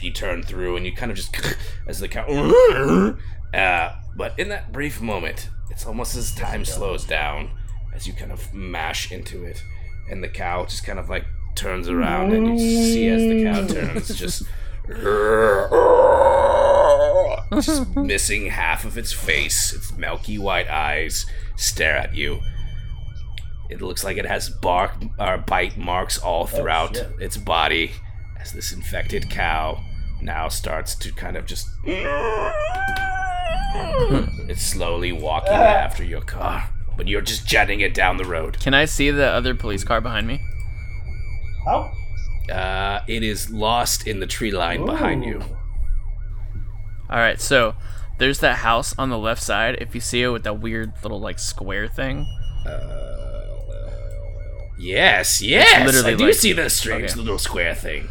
[0.00, 1.36] you turn through, and you kind of just
[1.86, 2.26] as the cow.
[3.52, 7.50] Uh, but in that brief moment, it's almost as time slows down
[7.94, 9.62] as you kind of mash into it,
[10.10, 11.24] and the cow just kind of like
[11.54, 13.72] turns around, and you see as the cow mm.
[13.72, 14.42] turns, just.
[17.60, 21.26] just missing half of its face, its milky white eyes
[21.56, 22.40] stare at you.
[23.70, 27.08] It looks like it has bark or bite marks all oh, throughout shit.
[27.18, 27.92] its body
[28.38, 29.82] as this infected cow
[30.20, 31.68] now starts to kind of just
[34.48, 35.76] it's slowly walking ah.
[35.76, 38.60] after your car, but you're just jetting it down the road.
[38.60, 40.43] Can I see the other police car behind me?
[41.64, 41.92] How?
[42.52, 45.40] Uh, it is lost in the tree line behind you.
[47.10, 47.74] All right, so
[48.18, 49.76] there's that house on the left side.
[49.80, 52.26] If you see it with that weird little like square thing,
[54.76, 57.20] Yes, yes, literally I do like- see the strange okay.
[57.20, 58.08] little square thing.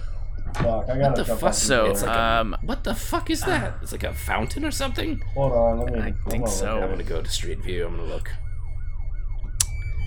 [0.56, 1.54] Fuck, I What the fuck?
[1.54, 3.76] so It's like a- um, What the fuck is that?
[3.82, 5.22] It's like a fountain or something.
[5.34, 6.00] Hold on, let me.
[6.00, 6.76] I think so.
[6.76, 7.86] look I'm gonna go to Street View.
[7.86, 8.30] I'm gonna look.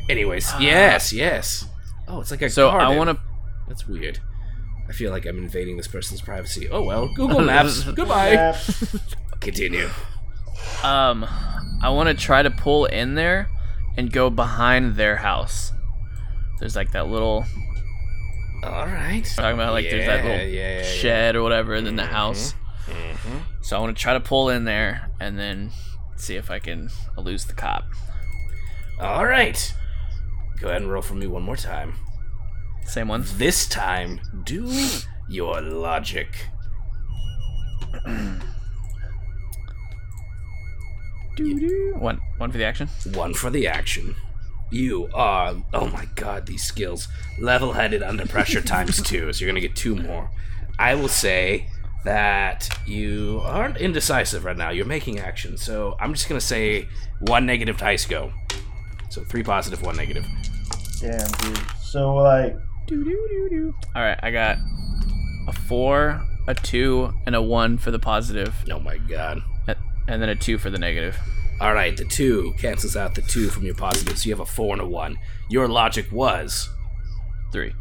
[0.09, 1.67] Anyways, yes, yes.
[2.09, 3.19] Oh, it's like a so I want to.
[3.69, 4.21] That's weird.
[4.89, 6.69] I feel like I'm invading this person's privacy.
[6.71, 7.83] Oh well, Google Maps.
[7.85, 8.33] Goodbye.
[8.33, 8.59] Yeah.
[9.41, 9.89] Continue.
[10.83, 11.25] Um,
[11.83, 13.49] I want to try to pull in there
[13.97, 15.73] and go behind their house.
[16.59, 17.45] There's like that little
[18.63, 19.23] All right.
[19.37, 20.83] talking about like there's that little yeah, yeah, yeah.
[20.85, 22.55] shed or whatever, and then the house.
[22.87, 23.41] Mhm.
[23.63, 25.73] So I want to try to pull in there and then
[26.17, 27.85] see if I can lose the cop.
[29.01, 29.75] All right.
[30.61, 31.95] Go ahead and roll for me one more time.
[32.87, 33.25] Same one.
[33.37, 34.71] This time, do
[35.29, 36.29] your logic.
[41.99, 42.89] One, one for the action.
[43.13, 44.15] One for the action.
[44.71, 47.09] You are, oh my god, these skills.
[47.39, 50.31] Level headed under pressure times two, so you're gonna get two more.
[50.79, 51.69] I will say
[52.05, 54.71] that you aren't indecisive right now.
[54.71, 56.89] You're making action, so I'm just gonna say
[57.21, 58.33] one negative dice go.
[59.11, 60.25] So three positive, one negative.
[61.01, 61.61] Damn, dude.
[61.83, 62.57] So like,
[63.95, 64.59] All right, I got
[65.49, 69.43] a four, a two, and a one for the positive, Oh my god.
[70.09, 71.17] and then a two for the negative.
[71.61, 74.47] All right, the two cancels out the two from your positive, so you have a
[74.47, 75.19] four and a one.
[75.49, 76.69] Your logic was
[77.53, 77.73] Three.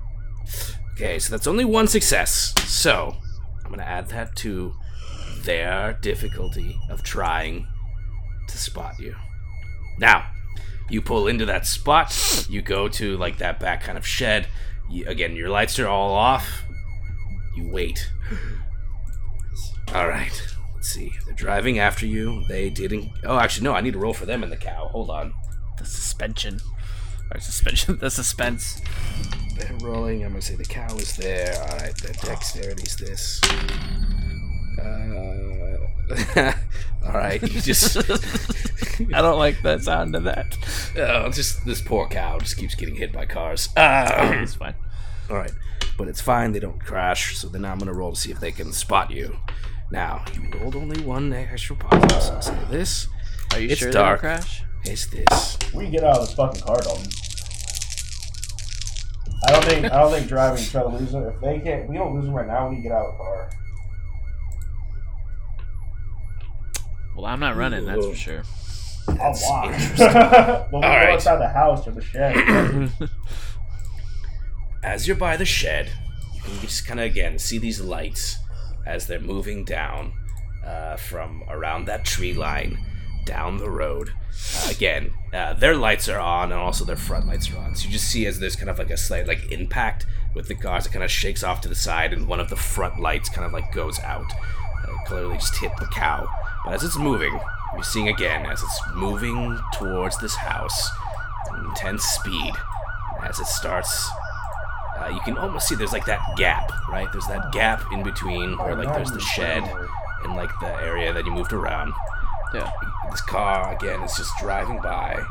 [0.93, 2.53] Okay, so that's only one success.
[2.65, 3.15] So,
[3.63, 4.73] I'm going to add that to
[5.41, 7.67] their difficulty of trying
[8.47, 9.15] to spot you.
[9.99, 10.27] Now,
[10.89, 14.47] you pull into that spot, you go to like that back kind of shed.
[14.89, 16.63] You, again, your lights are all off.
[17.55, 18.11] You wait.
[19.93, 20.41] All right.
[20.73, 21.13] Let's see.
[21.25, 22.43] They're driving after you.
[22.47, 23.09] They didn't.
[23.23, 23.73] Oh, actually, no.
[23.73, 24.87] I need to roll for them and the cow.
[24.91, 25.33] Hold on.
[25.77, 26.59] The suspension.
[27.33, 27.97] Or suspension.
[27.99, 28.81] The suspense.
[29.57, 30.23] They're rolling.
[30.23, 31.55] I'm gonna say the cow is there.
[31.61, 33.41] All right, the dexterity's this.
[34.77, 35.87] Uh,
[37.05, 37.97] all right, you just
[39.13, 40.57] I don't like the sound of that.
[40.97, 43.69] oh, just this poor cow just keeps getting hit by cars.
[43.75, 44.75] Uh, It's fine.
[45.29, 45.51] all right,
[45.97, 46.51] but it's fine.
[46.51, 47.37] They don't crash.
[47.37, 49.37] So then I'm gonna roll to see if they can spot you.
[49.91, 52.21] Now you rolled only one extra positive.
[52.21, 53.07] So I'll say this
[53.53, 54.21] Are you It's sure dark.
[54.21, 54.63] they don't crash?
[54.85, 55.57] is this.
[55.73, 57.07] we get out of this fucking car, Dalton.
[59.47, 61.23] I don't think I don't think driving try to lose them.
[61.23, 62.67] If they can't, we don't lose them right now.
[62.69, 63.49] We need to get out of the car.
[67.15, 67.85] Well, I'm not running.
[67.85, 68.43] That's for sure.
[69.07, 69.67] I'll That's watch.
[69.73, 69.97] interesting.
[70.13, 71.09] well, we go right.
[71.09, 72.91] outside the house or the shed.
[74.83, 75.91] as you're by the shed,
[76.33, 78.37] you can just kind of again see these lights
[78.85, 80.13] as they're moving down
[80.65, 82.77] uh, from around that tree line
[83.25, 84.11] down the road.
[84.57, 87.75] Uh, again, uh, their lights are on, and also their front lights are on.
[87.75, 90.55] So you just see as there's kind of like a slight like impact with the
[90.55, 90.85] cars.
[90.85, 93.45] It kind of shakes off to the side, and one of the front lights kind
[93.45, 94.31] of like goes out.
[95.05, 96.27] Clearly, just hit the cow.
[96.63, 97.39] But as it's moving,
[97.73, 100.89] you're seeing again as it's moving towards this house,
[101.65, 102.53] intense speed.
[103.23, 104.09] As it starts
[104.97, 107.11] uh, you can almost see there's like that gap, right?
[107.11, 109.63] There's that gap in between where like there's the shed
[110.23, 111.93] and like the area that you moved around.
[112.53, 112.71] Yeah.
[113.11, 115.21] This car again is just driving by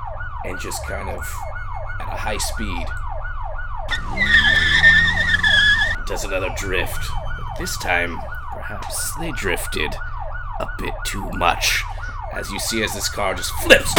[0.44, 1.34] and just kind of
[2.00, 2.86] at a high speed
[6.06, 7.10] does another drift.
[7.38, 8.20] But this time,
[8.66, 9.94] perhaps they drifted
[10.60, 11.82] a bit too much.
[12.32, 13.92] As you see as this car just flips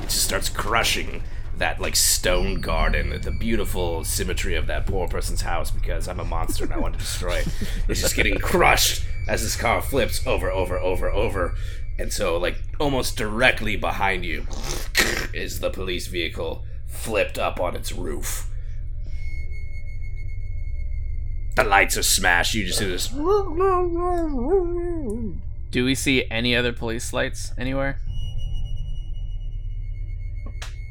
[0.00, 1.22] it just starts crushing
[1.56, 6.24] that like stone garden, the beautiful symmetry of that poor person's house because I'm a
[6.24, 7.48] monster and I want to destroy it.
[7.88, 11.54] It's just getting crushed as this car flips over, over, over, over.
[11.96, 14.46] And so, like, almost directly behind you
[15.32, 18.50] is the police vehicle flipped up on its roof.
[21.56, 22.54] The lights are smashed.
[22.54, 23.08] You just hear this.
[25.70, 28.00] Do we see any other police lights anywhere?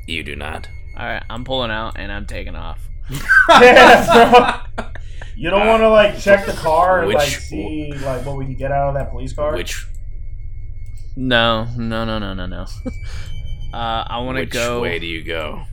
[0.07, 0.67] You do not.
[0.97, 2.79] All right, I'm pulling out and I'm taking off.
[3.49, 4.85] Yeah, bro.
[5.35, 8.45] You don't want to like check the car and Which- like see like what we
[8.45, 9.53] can get out of that police car.
[9.55, 9.85] Which
[11.15, 12.61] No, no, no, no, no, no.
[13.73, 14.79] uh, I want to go.
[14.81, 15.63] which way do you go?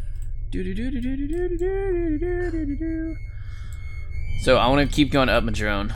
[4.43, 5.95] So I want to keep going up Madrone.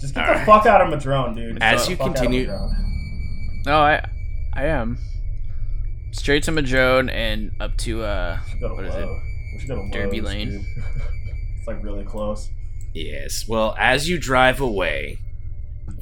[0.00, 0.40] Just get Alright.
[0.40, 1.62] the fuck out of Madrone, dude.
[1.62, 3.62] As Get the you fuck out of continue- Madrone.
[3.66, 4.08] No, I,
[4.54, 4.98] I am
[6.12, 9.08] straight to Madrone and up to uh, We should go to what is it?
[9.08, 10.48] We should go to Derby Lowe's, Lane.
[10.50, 10.64] dude.
[11.58, 12.48] it's like really close.
[12.94, 13.46] Yes.
[13.48, 15.18] Well, as you drive away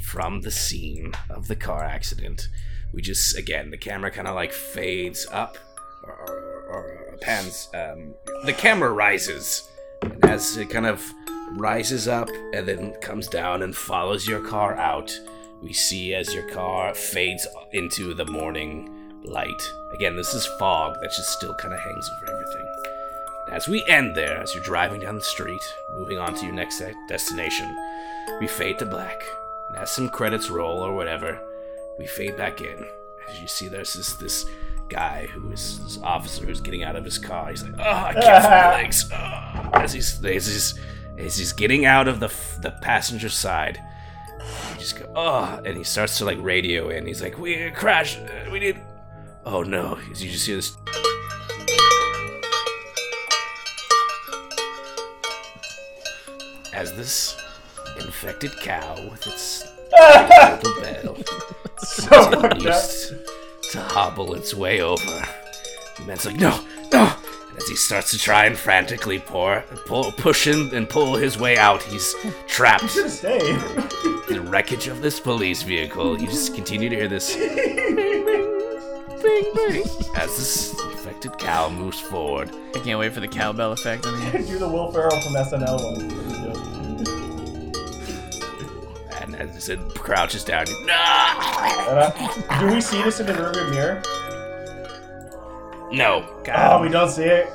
[0.01, 2.49] from the scene of the car accident,
[2.93, 5.59] we just again the camera kind of like fades up
[6.05, 7.69] or, or, or pans.
[7.75, 8.15] Um,
[8.45, 9.69] the camera rises,
[10.03, 11.03] and as it kind of
[11.53, 15.19] rises up and then comes down and follows your car out,
[15.63, 18.93] we see as your car fades into the morning
[19.25, 19.63] light.
[19.95, 22.67] Again, this is fog that just still kind of hangs over everything.
[23.53, 25.61] As we end there, as you're driving down the street,
[25.97, 27.75] moving on to your next destination,
[28.41, 29.23] we fade to black.
[29.69, 31.41] And as some credits roll or whatever,
[31.99, 32.85] we fade back in.
[33.29, 34.47] As you see, there's this this
[34.89, 37.51] guy who is this officer who's getting out of his car.
[37.51, 39.71] He's like, "Oh, I can't feel my legs." Oh.
[39.75, 40.81] As he's as he's
[41.19, 43.81] as he's getting out of the f- the passenger side,
[44.73, 47.07] he just go, "Oh," and he starts to like radio in.
[47.07, 48.19] He's like, "We crashed.
[48.19, 48.81] uh, We need."
[49.45, 49.99] Oh no!
[50.09, 50.77] You just hear this
[56.75, 57.37] as this
[58.01, 61.17] infected cow with its little bell
[61.79, 63.13] So continues
[63.73, 65.27] to hobble its way over.
[65.99, 66.59] The man's like, no,
[66.93, 67.13] no!
[67.57, 71.39] And as he starts to try and frantically pour, pull, push him and pull his
[71.39, 72.15] way out, he's
[72.47, 73.41] trapped Should have stayed.
[74.29, 76.21] in the wreckage of this police vehicle.
[76.21, 77.35] You just continue to hear this
[80.17, 82.51] as this infected cow moves forward.
[82.75, 85.83] I can't wait for the cowbell effect on the Do the Will Ferrell from SNL
[85.83, 86.27] one.
[89.23, 90.93] And as it crouches down, no!
[90.95, 94.03] Uh, do we see this in the rearview mirror?
[95.97, 97.49] No, Oh, we don't see it.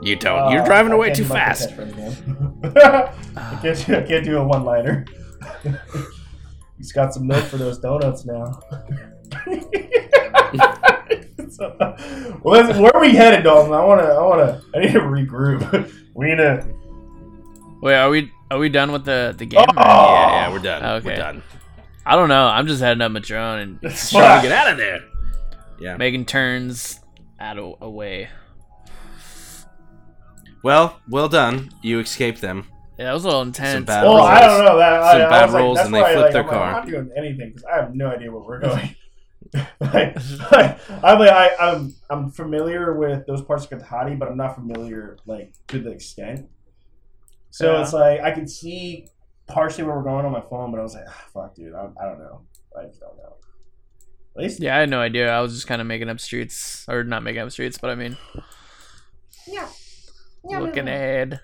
[0.00, 0.52] you don't.
[0.52, 1.70] You're Uh, driving away too fast.
[1.78, 5.04] I, can't do, I can't do a one-liner.
[6.78, 8.60] He's got some milk for those donuts now.
[11.50, 11.74] So,
[12.44, 13.72] well, listen, where are we headed, Dalton?
[13.72, 15.92] I wanna, I wanna, I need to regroup.
[16.14, 16.64] We need to.
[17.82, 19.64] Wait, are we are we done with the the game?
[19.68, 19.74] Oh!
[19.76, 20.84] Yeah, yeah, we're done.
[20.84, 21.06] Okay.
[21.08, 21.42] We're done.
[22.06, 22.46] I don't know.
[22.46, 25.00] I'm just heading up Madrone and Trying to get out of there.
[25.80, 25.96] Yeah.
[25.96, 27.00] making turns
[27.38, 28.28] out of away.
[30.62, 31.70] Well, well done.
[31.82, 32.66] You escaped them.
[32.98, 33.72] Yeah, that was a little intense.
[33.72, 34.28] Some bad Well, rolls.
[34.28, 35.02] I don't know that.
[35.02, 36.48] I, Some I bad was like, rolls that's and they why, flipped like, their I'm,
[36.48, 36.68] like, car.
[36.68, 38.96] I'm not doing anything because I have no idea where we're going.
[39.80, 40.16] like,
[40.52, 44.54] like, I'm like, I, I'm I'm familiar with those parts of Cotati, but I'm not
[44.54, 46.46] familiar like to the extent.
[47.50, 47.82] So Yeah.
[47.82, 49.08] it's like I can see
[49.48, 51.88] partially where we're going on my phone, but I was like, ah, fuck, dude, I,
[52.00, 52.42] I don't know.
[52.78, 53.34] I just don't know.
[54.36, 55.30] At least, Yeah, I had no idea.
[55.30, 57.94] I was just kind of making up streets, or not making up streets, but I
[57.94, 58.16] mean,
[59.46, 59.68] Yeah.
[60.44, 61.40] looking ahead.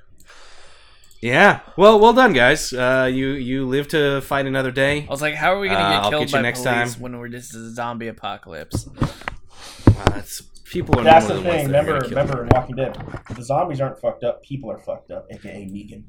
[1.20, 1.60] Yeah.
[1.76, 2.72] Well, well done, guys.
[2.72, 5.04] Uh, you you live to fight another day.
[5.06, 6.62] I was like, how are we gonna Uh, get I'll killed get you by next
[6.62, 7.02] police time.
[7.02, 8.86] when we're just a zombie apocalypse?
[8.86, 11.72] Wow, that's people are that's the normally thing.
[11.72, 12.96] ones that are Remember, remember in Walking Dead,
[13.34, 14.42] the zombies aren't fucked up.
[14.42, 16.04] People are fucked up, aka Negan,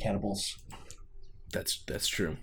[0.00, 0.56] cannibals.
[1.52, 2.36] That's that's true.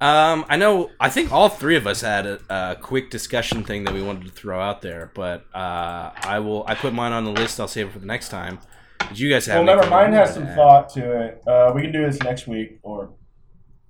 [0.00, 0.90] Um, I know.
[1.00, 4.26] I think all three of us had a, a quick discussion thing that we wanted
[4.26, 6.64] to throw out there, but uh, I will.
[6.66, 7.58] I put mine on the list.
[7.58, 8.58] I'll save it for the next time.
[9.08, 9.64] Did you guys have?
[9.64, 10.54] Well, remember, anything mine has some add?
[10.56, 11.42] thought to it.
[11.46, 13.10] Uh, we can do this next week or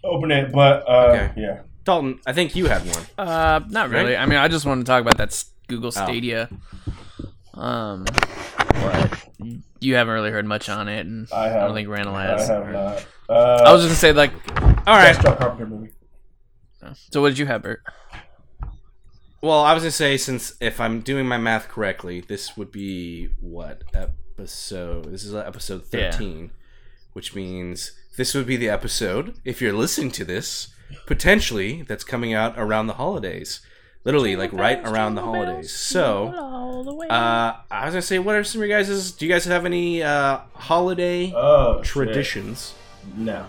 [0.05, 1.33] open it, but uh, Okay.
[1.37, 1.61] yeah.
[1.83, 3.05] Dalton, I think you had one.
[3.29, 4.15] Uh, not really.
[4.15, 4.21] Right?
[4.23, 5.91] I mean, I just wanted to talk about that s- Google Oh.
[5.91, 6.49] Stadia.
[7.55, 8.05] Um,
[8.69, 9.25] but
[9.81, 12.49] you haven't really heard much on it, and I I, don't think Randall I has.
[12.49, 13.07] have not.
[13.29, 14.33] Uh, I was just gonna say like,
[14.87, 15.13] All right.
[15.15, 15.91] Best John Carpenter movie.
[16.95, 17.83] So what did you have, Bert?
[19.43, 23.29] Well, I was gonna say since if I'm doing my math correctly, this would be
[23.41, 25.13] what episode?
[25.13, 26.11] This is episode Yeah.
[26.11, 26.51] thirteen,
[27.13, 30.69] which means this would be the episode if you're listening to this
[31.07, 33.61] potentially that's coming out around the holidays,
[34.05, 35.71] literally like right around the holidays.
[35.73, 36.29] So,
[37.11, 39.13] uh, I was gonna say, what are some of your guys'?
[39.13, 41.85] Do you guys have any uh, holiday Oh, shit.
[41.85, 42.75] traditions
[43.17, 43.47] No.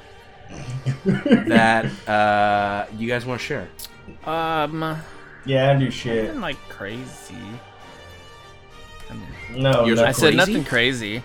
[1.06, 3.68] that uh, you guys want to share?
[4.26, 4.98] Um,
[5.46, 6.26] Yeah, I do shit.
[6.28, 7.36] nothing like crazy.
[9.10, 10.04] I, mean, No, Yours no.
[10.06, 11.24] are I said nothing crazy.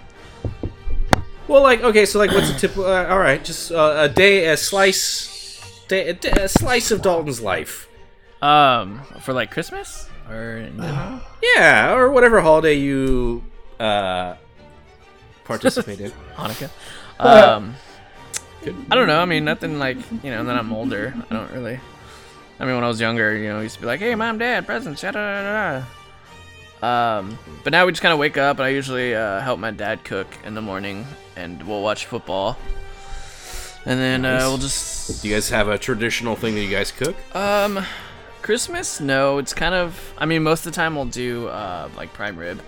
[1.49, 2.77] Well, like okay, so like what's a tip?
[2.79, 7.03] Uh, all right, just uh, a day, a slice, day, a, day- a slice of
[7.03, 7.89] Dalton's life.
[8.41, 11.21] Um, for like Christmas or in general?
[11.57, 13.45] Yeah, or whatever holiday you
[13.79, 14.35] uh,
[15.45, 16.13] participate in.
[16.37, 16.71] Hanukkah.
[17.19, 17.75] Um,
[18.91, 19.21] I don't know.
[19.21, 20.45] I mean, nothing like you know.
[20.45, 21.15] Then I'm older.
[21.31, 21.81] I don't really.
[22.61, 24.39] I mean, when I was younger, you know, I used to be like, "Hey, mom,
[24.39, 25.83] dad, presents." Da, da, da,
[26.83, 27.19] da.
[27.19, 29.71] Um, but now we just kind of wake up, and I usually uh, help my
[29.71, 31.07] dad cook in the morning,
[31.37, 32.57] and we'll watch football,
[33.85, 36.91] and then uh, we'll just Do you guys have a traditional thing that you guys
[36.93, 37.15] cook?
[37.37, 37.85] um,
[38.43, 39.01] Christmas.
[39.01, 40.01] No, it's kind of.
[40.19, 42.61] I mean, most of the time we'll do uh like prime rib.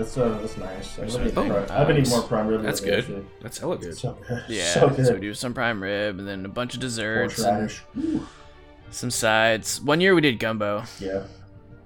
[0.00, 0.98] That's uh, that's nice.
[0.98, 2.10] I've been, Oh, prime- I've nice.
[2.10, 2.62] more prime rib.
[2.62, 3.00] That's good.
[3.00, 3.26] actually.
[3.42, 3.96] That's hella good.
[3.98, 4.44] So good.
[4.48, 5.06] Yeah, so good.
[5.06, 7.70] so we do some prime rib, and then a bunch of desserts, and
[8.90, 9.80] some sides.
[9.82, 10.84] One year we did gumbo.
[11.00, 11.24] Yeah.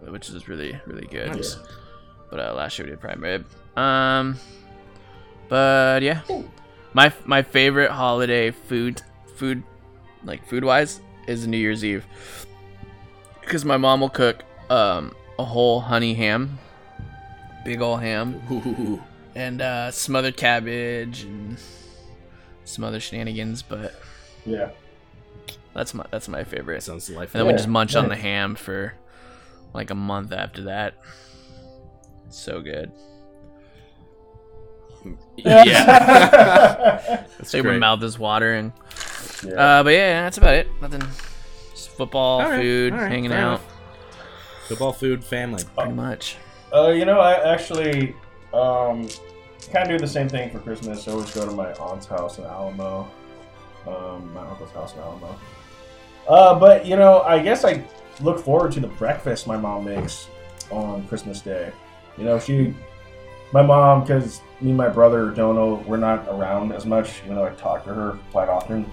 [0.07, 1.33] which is really really good.
[1.35, 1.57] Nice.
[2.31, 3.47] But uh, last year we did prime rib.
[3.77, 4.39] Um,
[5.49, 6.21] but yeah,
[6.93, 9.03] my my favorite holiday food
[9.37, 9.62] food
[10.25, 12.07] like food wise is New Year's Eve
[13.41, 16.59] because my mom will cook um a whole honey ham,
[17.65, 19.03] big ol' ham, Ooh.
[19.35, 21.59] and uh, smothered cabbage and
[22.65, 23.62] some other shenanigans.
[23.62, 23.95] But
[24.45, 24.71] Yeah.
[25.75, 26.83] that's my that's my favorite.
[26.83, 27.17] Sounds life.
[27.17, 27.39] And delightful.
[27.39, 28.95] then we just munch on the ham for
[29.73, 30.95] like a month after that.
[32.31, 32.91] So good.
[35.37, 37.25] yeah.
[37.43, 38.73] So my mouth is watering.
[39.47, 39.53] yeah.
[39.55, 40.69] Uh, but yeah, that's about it.
[40.81, 41.03] Nothing.
[41.73, 43.65] Just football, All right, food, right, hanging out, enough.
[44.69, 45.62] Football, food, family.
[45.77, 46.37] pretty much.
[46.75, 48.16] Uh, you know, I actually
[48.53, 49.09] um,
[49.70, 51.07] kind of do the same thing for Christmas.
[51.07, 53.09] I always go to my aunt's house in Alamo,
[53.87, 55.39] um, my uncle's house in Alamo.
[56.27, 57.85] Uh, but you know, I guess I
[58.20, 60.27] look forward to the breakfast my mom makes
[60.70, 61.70] on Christmas Day.
[62.18, 62.75] You know, she,
[63.53, 67.22] my mom, because me and my brother Dono, we're not around as much.
[67.25, 68.91] Even though I talk to her quite often,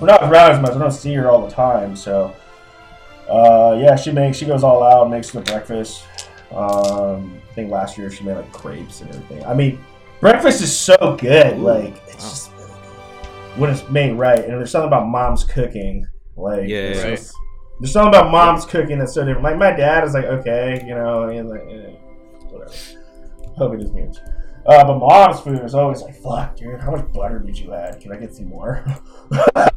[0.00, 0.72] we're not around as much.
[0.72, 2.34] I don't see her all the time, so.
[3.30, 6.04] Uh, yeah, she makes she goes all out, makes the breakfast.
[6.54, 9.44] Um, I think last year she made like crepes and everything.
[9.44, 9.78] I mean,
[10.20, 11.58] breakfast is so good.
[11.58, 12.30] Like it's wow.
[12.30, 14.38] just really good when it's made right.
[14.38, 16.06] And there's something about mom's cooking.
[16.36, 17.16] Like Yeah, right.
[17.16, 17.34] just-
[17.80, 19.42] there's something about mom's cooking that's so different.
[19.42, 21.90] Like my dad is like okay, you know, he's like eh,
[22.50, 22.72] whatever.
[23.56, 24.16] Hope it is much.
[24.64, 28.00] Uh, but mom's food is always like, fuck, dude, how much butter did you add?
[28.00, 28.84] Can I get some more?
[29.30, 29.76] like,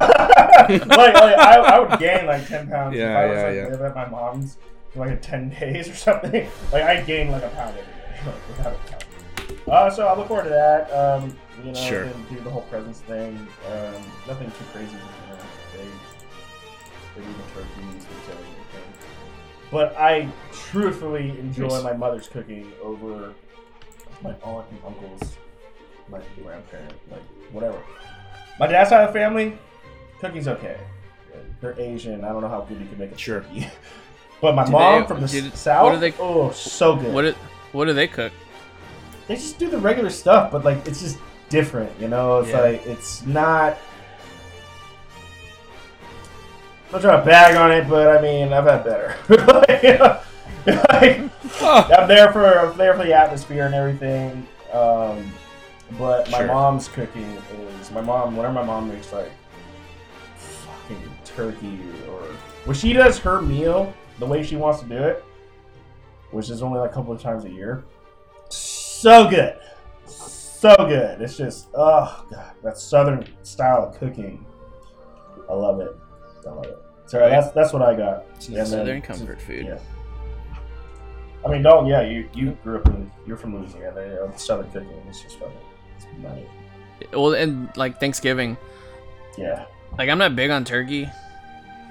[0.69, 3.87] like I, I would gain like 10 pounds if I was yeah, like, yeah.
[3.87, 4.57] at my mom's
[4.95, 6.47] like 10 days or something.
[6.71, 8.73] Like, I gained like a pound every day, like, without
[9.67, 9.71] a.
[9.71, 10.91] Uh, so I look forward to that.
[10.91, 12.05] Um, you know, Sure.
[12.29, 13.35] do the whole presents thing.
[13.71, 14.91] Um, nothing too crazy.
[14.91, 15.39] You know,
[15.73, 15.83] they,
[17.21, 18.93] they eat the turkeys, they tell everything.
[19.71, 21.83] But I truthfully enjoy Nice.
[21.83, 23.33] my mother's cooking over
[24.21, 25.35] my aunt and uncles,
[26.09, 27.79] my grandparent, like whatever.
[28.59, 29.57] My dad's side of the family,
[30.21, 30.77] cooking's okay.
[31.61, 32.23] They're Asian.
[32.23, 33.41] I don't know how good you can make a Sure.
[33.41, 33.67] turkey.
[34.45, 37.11] But my Do mom they- from the s- south, what do they- oh, so good.
[37.11, 37.33] What do,
[37.71, 38.31] what do they cook?
[39.27, 41.17] they just do the regular stuff, but like it's just
[41.49, 42.41] different, you know.
[42.41, 42.59] It's Yeah.
[42.59, 43.75] like it's not.
[46.87, 49.15] I'm not trying to bag on it, but I mean I've had better.
[49.67, 50.19] Like, you know,
[50.91, 54.45] like, I'm there for I'm there for the atmosphere and everything.
[54.71, 55.33] Um,
[55.97, 56.47] but my Sure.
[56.47, 57.35] mom's cooking
[57.81, 58.37] is my mom.
[58.37, 59.31] Whenever my mom makes like
[60.37, 62.19] fucking turkey or
[62.65, 65.23] when she does her meal the way she wants to do it,
[66.31, 67.83] which is only like a couple of times a year,
[68.49, 69.57] so good,
[70.05, 71.21] so good.
[71.21, 74.45] It's just oh god, that southern style of cooking.
[75.49, 75.95] I love it.
[76.47, 76.77] I love it.
[77.07, 78.25] So that's that's what I got.
[78.47, 79.65] And then- Southern comfort food.
[79.65, 79.79] Yeah.
[81.45, 82.01] I mean, don't yeah.
[82.01, 84.01] You you grew up in you're from Louisiana.
[84.01, 85.53] You know, southern cooking is just fucking.
[85.97, 86.43] It's nice.
[87.13, 88.57] Well, and like Thanksgiving,
[89.37, 89.65] Yeah.
[89.97, 91.07] like I'm not big on turkey.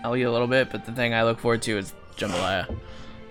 [0.02, 2.74] I'll eat a little bit, but the thing I look forward to is jambalaya.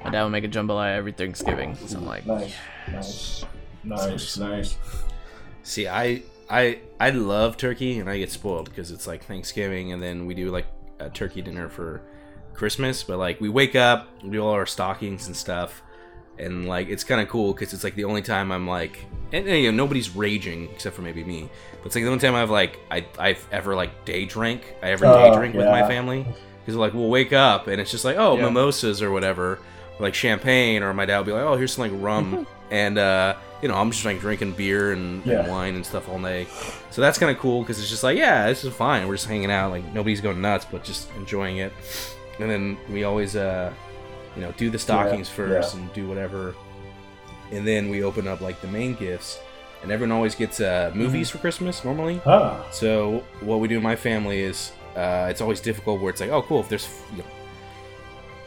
[0.03, 2.55] My dad will make a jambalaya every Thanksgiving, so I'm like, Nice.
[2.91, 3.45] Nice.
[3.83, 4.37] Nice.
[4.37, 4.77] Nice.
[5.63, 10.01] See, I I I love turkey, and I get spoiled because it's like Thanksgiving, and
[10.01, 10.67] then we do like
[10.99, 12.01] a turkey dinner for
[12.53, 13.03] Christmas.
[13.03, 15.81] But like we wake up, we do all our stockings and stuff,
[16.37, 18.99] and like it's kind of cool because it's like the only time I'm like,
[19.31, 21.49] and, and, you know nobody's raging except for maybe me.
[21.77, 24.75] But it's like the only time I've like I I've ever like day drank.
[24.83, 26.25] I ever day Oh, drink with my family
[26.65, 28.45] because like we'll wake up and it's just like oh Yeah.
[28.45, 29.59] mimosas or whatever, or,
[29.99, 33.35] like champagne, or my dad will be like oh here's some like rum, and uh,
[33.61, 36.47] you know I'm just like drinking beer and, and wine and stuff all day.
[36.91, 39.07] So that's kind of cool because it's just like yeah this is fine.
[39.07, 41.73] We're just hanging out like nobody's going nuts, but just enjoying it.
[42.39, 43.71] and then we always uh,
[44.35, 45.81] you know do the stockings Yeah, first yeah.
[45.81, 46.55] and do whatever,
[47.51, 49.39] and then we open up like the main gifts,
[49.83, 51.37] and everyone always gets uh, movies Mm-hmm.
[51.37, 52.17] for Christmas normally.
[52.23, 52.63] Huh.
[52.71, 56.29] So what we do in my family is uh, it's always difficult where it's like,
[56.31, 56.59] oh, cool.
[56.59, 57.25] If there's, you know,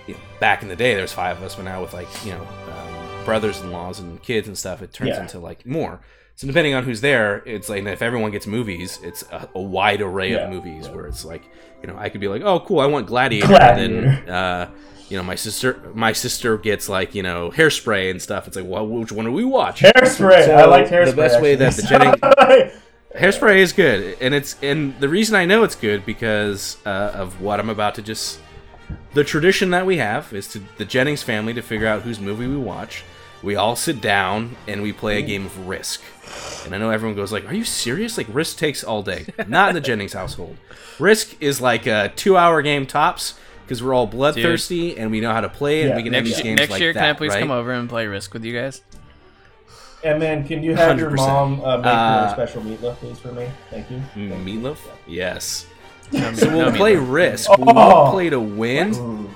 [0.07, 2.33] you know, back in the day there's five of us, but now with like you
[2.33, 5.23] know um, brothers-in-laws and kids and stuff, it turns Yeah.
[5.23, 6.01] into like more.
[6.37, 10.03] So depending on who's there, it's like if everyone gets movies, it's a, a wide
[10.03, 11.43] array Yeah, of movies where it's like,
[11.83, 13.95] you know, I could be like, oh, cool, I want Gladiator, Gladiator.
[14.07, 14.29] and then.
[14.31, 14.71] Uh,
[15.09, 18.49] you know, my sister, my sister gets like you know hairspray and stuff.
[18.49, 19.81] It's like, well, which one do we watch?
[19.81, 20.47] Hairspray.
[20.47, 21.07] So, I like hairspray.
[21.11, 22.73] the best way that the actually.
[23.17, 27.41] Hairspray is good, and it's and the reason I know it's good because uh, of
[27.41, 28.41] what I'm about to just.
[29.15, 32.47] The tradition that we have is to the Jennings family to figure out whose movie
[32.47, 33.03] we watch.
[33.43, 36.03] We all sit down and we play a game of Risk.
[36.65, 38.19] And I know everyone goes like, "Are you serious?
[38.19, 40.57] Like Risk takes all day." Not in the Jennings household.
[40.99, 45.41] Risk is like a two-hour game tops because we're all bloodthirsty and we know how
[45.41, 45.89] to play it.
[45.89, 45.97] Yeah.
[45.97, 47.41] We can have Next, these games next like year, that, can I please right?
[47.41, 48.83] come over and play Risk with you guys?
[50.07, 51.17] And then can you have your 100%.
[51.17, 53.49] mom uh, make Uh, your special meatloaf, please, for me?
[53.71, 54.03] Thank you.
[54.15, 54.79] Mm, Meatloaf?
[55.07, 55.67] Yes.
[56.13, 56.19] So
[56.51, 57.13] we'll play meatloaf.
[57.13, 57.59] Risk.
[57.59, 57.73] We Oh.
[57.75, 58.95] won't play to win.
[58.95, 59.31] Ooh.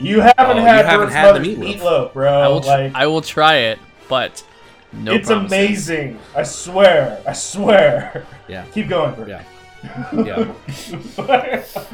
[0.00, 1.80] You haven't Oh, you had haven't Bert's had the Mother's meatloaf.
[1.80, 2.32] meatloaf, bro.
[2.40, 2.60] I will.
[2.60, 3.78] Tr- like, I will try it,
[4.08, 4.44] but
[4.92, 5.12] no.
[5.12, 5.52] it's promises.
[5.58, 6.18] amazing.
[6.36, 7.20] I swear.
[7.26, 8.24] I swear.
[8.48, 8.64] Yeah.
[8.74, 9.26] Keep going, Bro.
[9.26, 9.42] Yeah.
[10.12, 10.52] Yeah.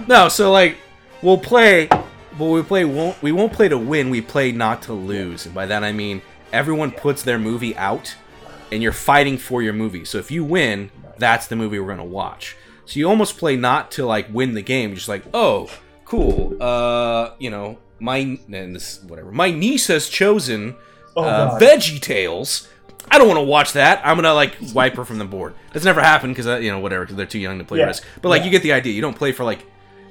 [0.09, 0.77] No, so like
[1.23, 4.11] we'll play, but we play won't we won't play to win.
[4.11, 6.23] We play not to lose, and by that I mean
[6.55, 8.15] everyone puts their movie out,
[8.73, 10.05] and you're fighting for your movie.
[10.05, 12.57] So if you win, that's the movie we're gonna watch.
[12.87, 14.91] So you almost play not to like win the game.
[14.91, 15.71] You're just like, oh,
[16.05, 16.57] cool.
[16.63, 18.19] Uh, you know, my
[18.53, 19.31] and this whatever.
[19.33, 20.77] My niece has chosen
[21.17, 22.69] Oh, uh, Veggie Tales.
[23.11, 24.01] I don't want to watch that.
[24.05, 25.55] I'm gonna like wipe her from the board.
[25.73, 27.07] That's never happened because you know whatever.
[27.07, 27.87] Cause they're too young to play Yeah.
[27.87, 28.05] Risk.
[28.21, 28.47] But like Yeah.
[28.47, 28.93] you get the idea.
[28.93, 29.65] You don't play for like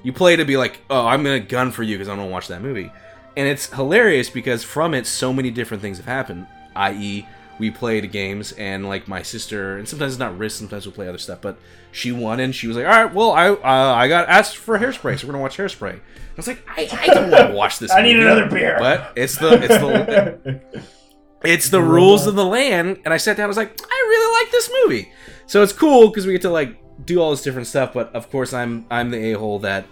[0.04, 2.30] you play to be like, oh, I'm gonna gun for you because I don't want
[2.30, 2.92] to watch that movie.
[3.36, 6.48] And it's hilarious because from it, so many different things have happened.
[6.76, 7.28] I.e.,
[7.60, 10.58] we played games and like my sister, and sometimes it's not Risk.
[10.58, 11.40] Sometimes we'll play other stuff.
[11.42, 11.58] But
[11.92, 14.80] she won and she was like, all right, well, I uh, I got asked for
[14.80, 15.94] Hairspray, so we're gonna watch Hairspray.
[15.96, 17.92] I was like, I, I don't want to watch this.
[17.96, 18.78] I need another beer.
[18.80, 20.84] But it's the it's the
[21.44, 24.44] it's the rules of the land and i sat down i was like i really
[24.44, 25.12] like this movie
[25.46, 28.30] so it's cool because we get to like do all this different stuff but of
[28.30, 29.86] course i'm i'm the a-hole that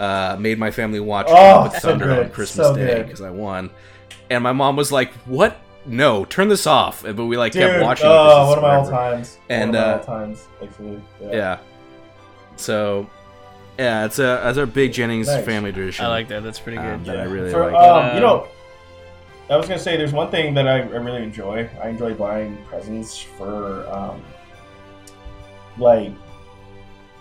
[0.00, 3.20] uh, made my family watch Oh, Tropic so thunder good, on christmas so day because
[3.22, 3.70] i won
[4.30, 8.06] and my mom was like what no turn this off but we like kept watching
[8.06, 9.38] it oh, 'cause one it's of my all times.
[9.48, 11.00] And, one of my uh, all times, actually.
[11.20, 11.58] yeah
[12.56, 13.08] so
[13.78, 15.44] yeah it's a it's our big jennings Nice.
[15.44, 16.42] family tradition I like that.
[16.42, 16.94] That's pretty good.
[16.94, 18.48] um, that i really For, like um, Uh, you know,
[19.48, 21.68] I was gonna say there's one thing that I, I really enjoy.
[21.80, 24.20] I enjoy buying presents for, um,
[25.78, 26.10] like,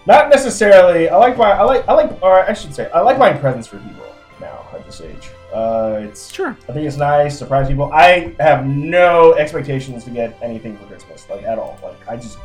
[0.06, 1.10] not necessarily.
[1.10, 1.52] I like buy.
[1.52, 1.88] I like.
[1.88, 2.22] I like.
[2.22, 4.06] Or I should say, I like buying presents for people
[4.40, 5.30] now at this age.
[5.54, 6.32] Uh, it's.
[6.32, 7.92] sure I think it's nice, surprise people.
[7.92, 11.78] I have no expectations to get anything for Christmas, like at all.
[11.82, 12.38] Like I just,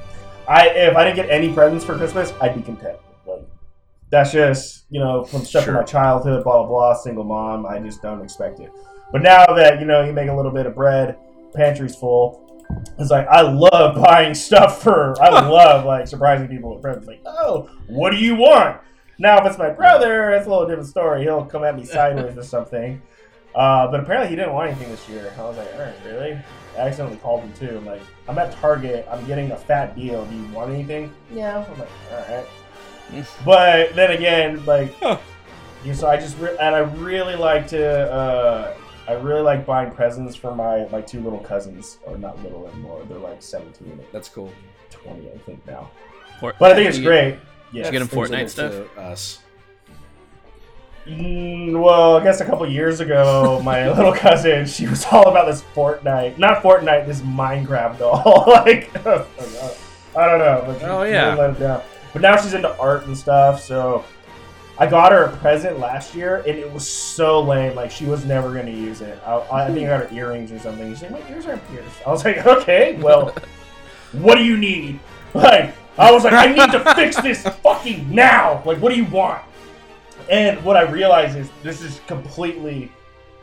[0.48, 2.98] I if I didn't get any presents for Christmas, I'd be content.
[3.26, 3.42] Like
[4.10, 6.94] that's just you know from stuff from my childhood, blah blah blah.
[6.94, 8.72] Single mom, I just don't expect it.
[9.12, 11.18] But now that you know you make a little bit of bread,
[11.54, 12.46] pantry's full.
[12.98, 15.20] It's like I love buying stuff for.
[15.22, 17.06] I love like surprising people with presents.
[17.06, 18.80] Like, oh, what do you want?
[19.18, 21.22] Now, if it's my brother, it's a little different story.
[21.22, 23.02] He'll come at me sideways or something.
[23.54, 25.34] Uh, but apparently, he didn't want anything this year.
[25.36, 26.38] I was like, all right, really?
[26.76, 27.76] I accidentally called him too.
[27.76, 29.06] I'm like, I'm at Target.
[29.10, 30.24] I'm getting a fat deal.
[30.24, 31.12] Do you want anything?
[31.32, 31.64] Yeah.
[31.70, 33.26] I'm like, all right.
[33.44, 35.08] but then again, like, you
[35.84, 38.12] know, so I just re- and I really like to.
[38.12, 38.74] Uh,
[39.08, 43.02] I really like buying presents for my my two little cousins, or not little anymore.
[43.08, 44.52] They're like 17 and that's cool
[44.90, 45.90] 20, I think now.
[46.38, 47.38] Fort- But I think it's You- great.
[47.72, 47.86] Yeah.
[47.86, 48.72] you get 'em Things Fortnite stuff?
[48.72, 49.40] to us
[51.06, 55.46] Mm, well, I guess a couple years ago, my little cousin, she was all about
[55.46, 58.44] this Fortnite, not Fortnite, this Minecraft doll.
[58.46, 60.62] like, I don't know.
[60.66, 61.34] But she Oh, really yeah.
[61.34, 61.82] let it down.
[62.12, 64.04] But now she's into art and stuff, so
[64.80, 67.76] I got her a present last year, and it was so lame.
[67.76, 69.20] Like, she was never to use it.
[69.26, 70.90] I, I think I got her earrings or something.
[70.90, 72.06] She's like, my ears aren't pierced.
[72.06, 73.34] I was like, okay, well,
[74.12, 74.98] what do you need?
[75.34, 78.62] Like, I was like, I need to fix this fucking now.
[78.64, 79.42] Like, what do you want?
[80.30, 82.90] And what I realize is this is completely.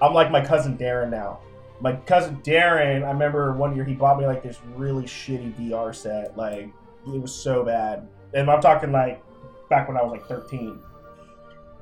[0.02, 1.40] I'm like my cousin Darren now.
[1.82, 5.94] My cousin Darren, I remember one year he bought me like this really shitty VR
[5.94, 6.36] set.
[6.36, 6.70] Like
[7.06, 8.08] it was so bad.
[8.34, 9.24] And I'm talking like
[9.70, 10.80] back when I was like 13.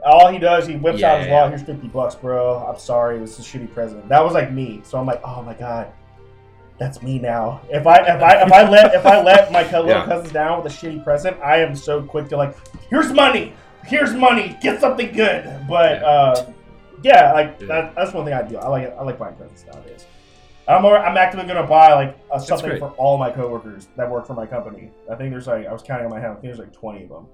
[0.05, 1.33] All he does, he whips out his Yeah.
[1.33, 1.49] wallet.
[1.49, 2.57] Here's 50 bucks, bro.
[2.67, 4.07] I'm sorry, this is a shitty present.
[4.07, 4.81] That was like me.
[4.83, 5.87] So I'm like, oh my god,
[6.77, 7.61] that's me now.
[7.69, 10.05] If I if I if I let if I let my little Yeah.
[10.05, 12.55] cousins down with a shitty present, I am so quick to like,
[12.89, 13.53] here's money.
[13.87, 15.47] here's money, get something good.
[15.69, 16.07] But Yeah.
[16.07, 16.45] uh,
[17.03, 17.67] yeah, like Yeah.
[17.67, 18.57] that, that's one thing I do.
[18.57, 20.05] I like I like buying presents nowadays.
[20.67, 24.25] I'm more, I'm actively gonna buy like a, something for all my coworkers that work
[24.25, 24.89] for my company.
[25.11, 26.31] I think there's like I was counting on my hand.
[26.31, 27.27] I think there's like 20 of them.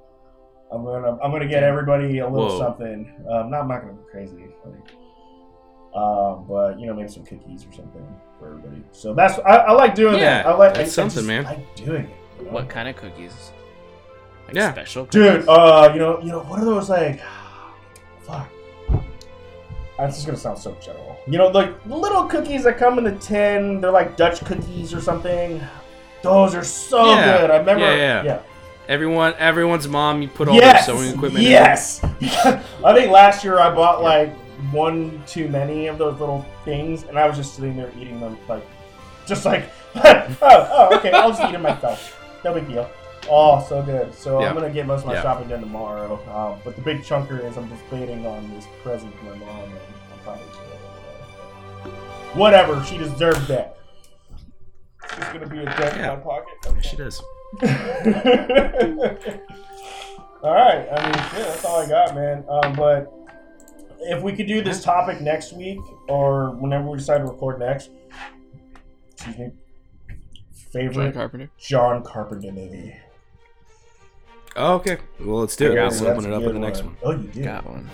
[0.71, 2.59] I'm gonna I'm gonna get everybody a little Whoa.
[2.59, 3.11] something.
[3.29, 4.45] Um, not I'm not gonna go crazy.
[4.65, 4.91] Like,
[5.95, 8.05] um, but you know maybe some cookies or something
[8.39, 8.83] for everybody.
[8.91, 10.45] So that's I, I like doing Yeah, that.
[10.47, 11.43] I like that's I- I something, just man.
[11.43, 12.09] like doing it.
[12.39, 12.51] you know?
[12.51, 13.51] What kind of cookies?
[14.47, 14.71] Like Yeah.
[14.71, 15.39] special cookies?
[15.43, 17.21] Dude, uh, you know, you know, what are those like?
[18.21, 18.47] Fuck.
[19.97, 21.17] That's just gonna sound so general.
[21.27, 23.81] You know, like little cookies that come in the tin.
[23.81, 25.61] They're like Dutch cookies or something.
[26.23, 27.51] Those are so Yeah, good.
[27.51, 27.85] I remember.
[27.95, 28.39] yeah, yeah.
[28.91, 30.85] Everyone, everyone's mom, you put all yes.
[30.85, 31.45] their sewing equipment.
[31.45, 31.51] In.
[31.51, 32.03] Yes.
[32.83, 34.35] I think last year I bought like
[34.73, 38.37] one too many of those little things, and I was just sitting there eating them,
[38.49, 38.67] like,
[39.25, 42.21] just like, oh, oh, okay, I'll just eat them myself.
[42.43, 42.89] No big deal.
[43.29, 44.13] Oh, so good.
[44.13, 44.49] So Yeah.
[44.49, 45.21] I'm gonna get most of my Yeah.
[45.21, 46.19] shopping done tomorrow.
[46.29, 49.63] Um, but the big chunker is I'm just waiting on this present for my mom,
[49.63, 49.73] and
[50.11, 50.43] I'll probably.
[52.33, 53.77] Whatever, she deserves that.
[55.15, 56.11] She's gonna be a dent Yeah.
[56.11, 56.57] in my pocket.
[56.65, 57.21] Yeah, she does.
[60.43, 60.87] All right.
[60.91, 62.45] I mean, shit, that's all I got, man.
[62.49, 63.11] Um, but
[64.01, 67.89] if we could do this topic next week or whenever we decide to record next,
[69.11, 69.51] excuse me,
[70.07, 70.17] John
[70.71, 71.49] favorite Carpenter.
[71.57, 72.95] John Carpenter movie.
[74.55, 74.97] Oh, okay.
[75.19, 75.75] Well, let's do it.
[75.75, 76.97] Let's open it up in the next one.
[77.03, 77.43] Oh, you do.
[77.43, 77.89] Got one.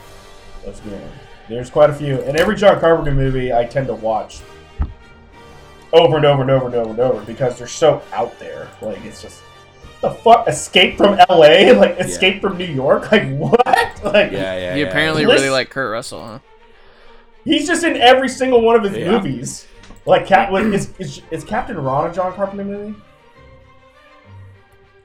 [0.66, 1.02] That's good.
[1.50, 4.42] There's quite a few, and every John Carpenter movie I tend to watch
[5.94, 8.70] over and over and over and over and over because they're so out there.
[8.82, 9.42] Like it's just
[10.02, 10.48] the fuck.
[10.48, 11.72] Escape from L.A.
[11.78, 13.12] Like Escape from New York.
[13.12, 13.66] Like what?
[14.04, 14.76] Like Yeah, yeah.
[14.76, 14.90] You yeah.
[14.90, 16.40] apparently Listen- really like Kurt Russell, huh?
[17.46, 19.12] he's just in every single one of his Yeah.
[19.12, 19.66] movies.
[20.06, 22.96] Like Cap, like, is, is is Captain Ron a John Carpenter movie?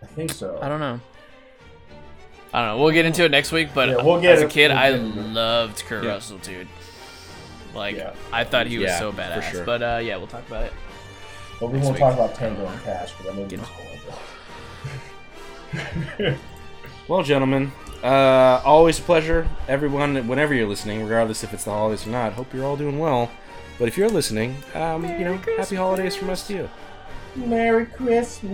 [0.03, 0.59] I think so.
[0.63, 1.01] I don't know.
[2.53, 2.83] I don't know.
[2.85, 4.91] We'll get into it next week, but Yeah, we'll get as a kid, we'll I
[4.91, 5.27] get into it.
[5.33, 6.11] loved Kurt Yeah.
[6.11, 6.69] Russell, dude.
[7.75, 8.13] Like, Yeah.
[8.33, 9.51] I thought he was Yeah, so for badass.
[9.51, 9.65] sure.
[9.65, 10.73] But uh, yeah, we'll talk about it.
[11.59, 12.01] But we next won't week.
[12.03, 13.67] talk about Tango and Cash because I know Get you're
[17.09, 19.49] Well, gentlemen, uh, always a pleasure.
[19.69, 22.99] Everyone, whenever you're listening, regardless if it's the holidays or not, hope you're all doing
[22.99, 23.31] well.
[23.79, 26.71] But if you're listening, um, you know, happy holidays from us to you.
[27.35, 28.49] Merry Christmas,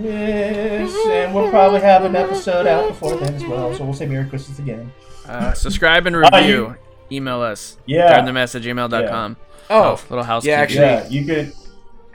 [1.05, 3.73] and we'll probably have an episode out before then as well.
[3.75, 4.91] So we'll say Merry Christmas again.
[5.27, 6.75] Uh, subscribe and Uh, review.
[7.11, 7.77] Email us.
[7.85, 8.21] Yeah.
[8.25, 9.37] the mess at gmail.com.
[9.69, 10.43] Oh, little house.
[10.43, 11.53] yeah, actually- Yeah, you could.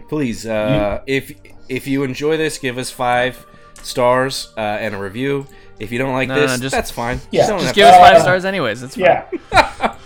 [0.09, 1.33] please, uh, if
[1.69, 3.47] if you enjoy this, give us five
[3.85, 5.47] stars uh, and a review.
[5.79, 7.21] If you don't like No, no, this, just- that's fine.
[7.33, 8.83] Yeah, don't Just give us five Uh, stars, anyways.
[8.83, 9.25] It's fine.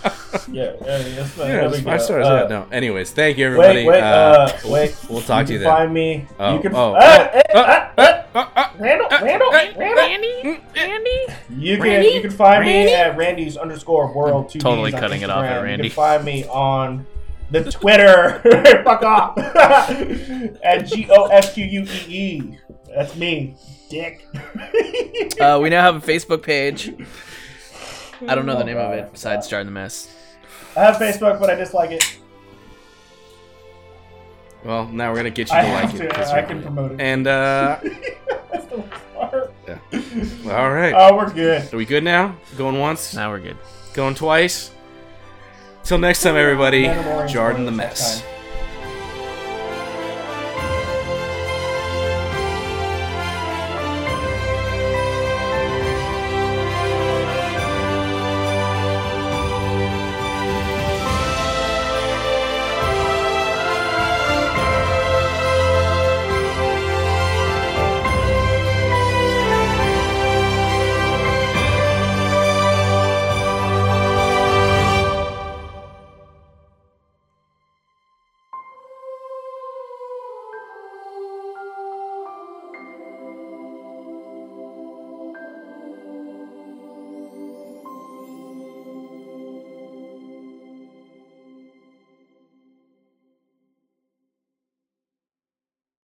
[0.51, 0.73] Yeah.
[0.83, 2.05] yeah, yeah, that's not, Yeah, no it's big five deal.
[2.05, 2.25] stars.
[2.27, 2.67] Uh, yeah, no.
[2.71, 3.79] Anyways, thank you, everybody.
[3.79, 4.95] Wait, wait, uh, wait.
[5.09, 5.73] We'll talk to you you then.
[5.73, 6.25] Find me.
[6.39, 6.75] Oh, you can.
[6.75, 9.79] oh, uh, oh, uh, oh, uh, uh, Uh, uh, Randall, Randall, Randall.
[9.95, 10.61] Randy?
[10.75, 11.25] Randy?
[11.49, 12.07] You can Randy?
[12.09, 14.59] you can find me at Randy's underscore world two.
[14.59, 15.85] Totally Ds cutting it off at Randy.
[15.85, 17.07] You can find me on
[17.51, 18.39] the Twitter.
[18.83, 19.37] Fuck off.
[20.63, 22.57] at G O F Q U E E.
[22.95, 23.55] That's me,
[23.89, 24.25] dick.
[25.39, 26.91] Uh, we now have a Facebook page.
[28.27, 30.13] I don't know the name of it besides Jar the Mess.
[30.75, 32.17] I have Facebook, but I dislike it.
[34.65, 36.09] Well, now we're gonna get you I to like have it.
[36.09, 36.13] to.
[36.13, 36.99] 'cause I you're- can promote it.
[37.01, 37.79] And uh,
[38.51, 39.53] That's the worst part.
[40.51, 41.73] all right, Oh, we're good.
[41.73, 42.35] are we good now?
[42.57, 43.57] Going once, Now we're good.
[43.93, 44.71] going twice.
[45.83, 46.83] Till next time, everybody.
[46.85, 48.21] Mandalorian Jordan the spoilers next mess.
[48.21, 48.29] time.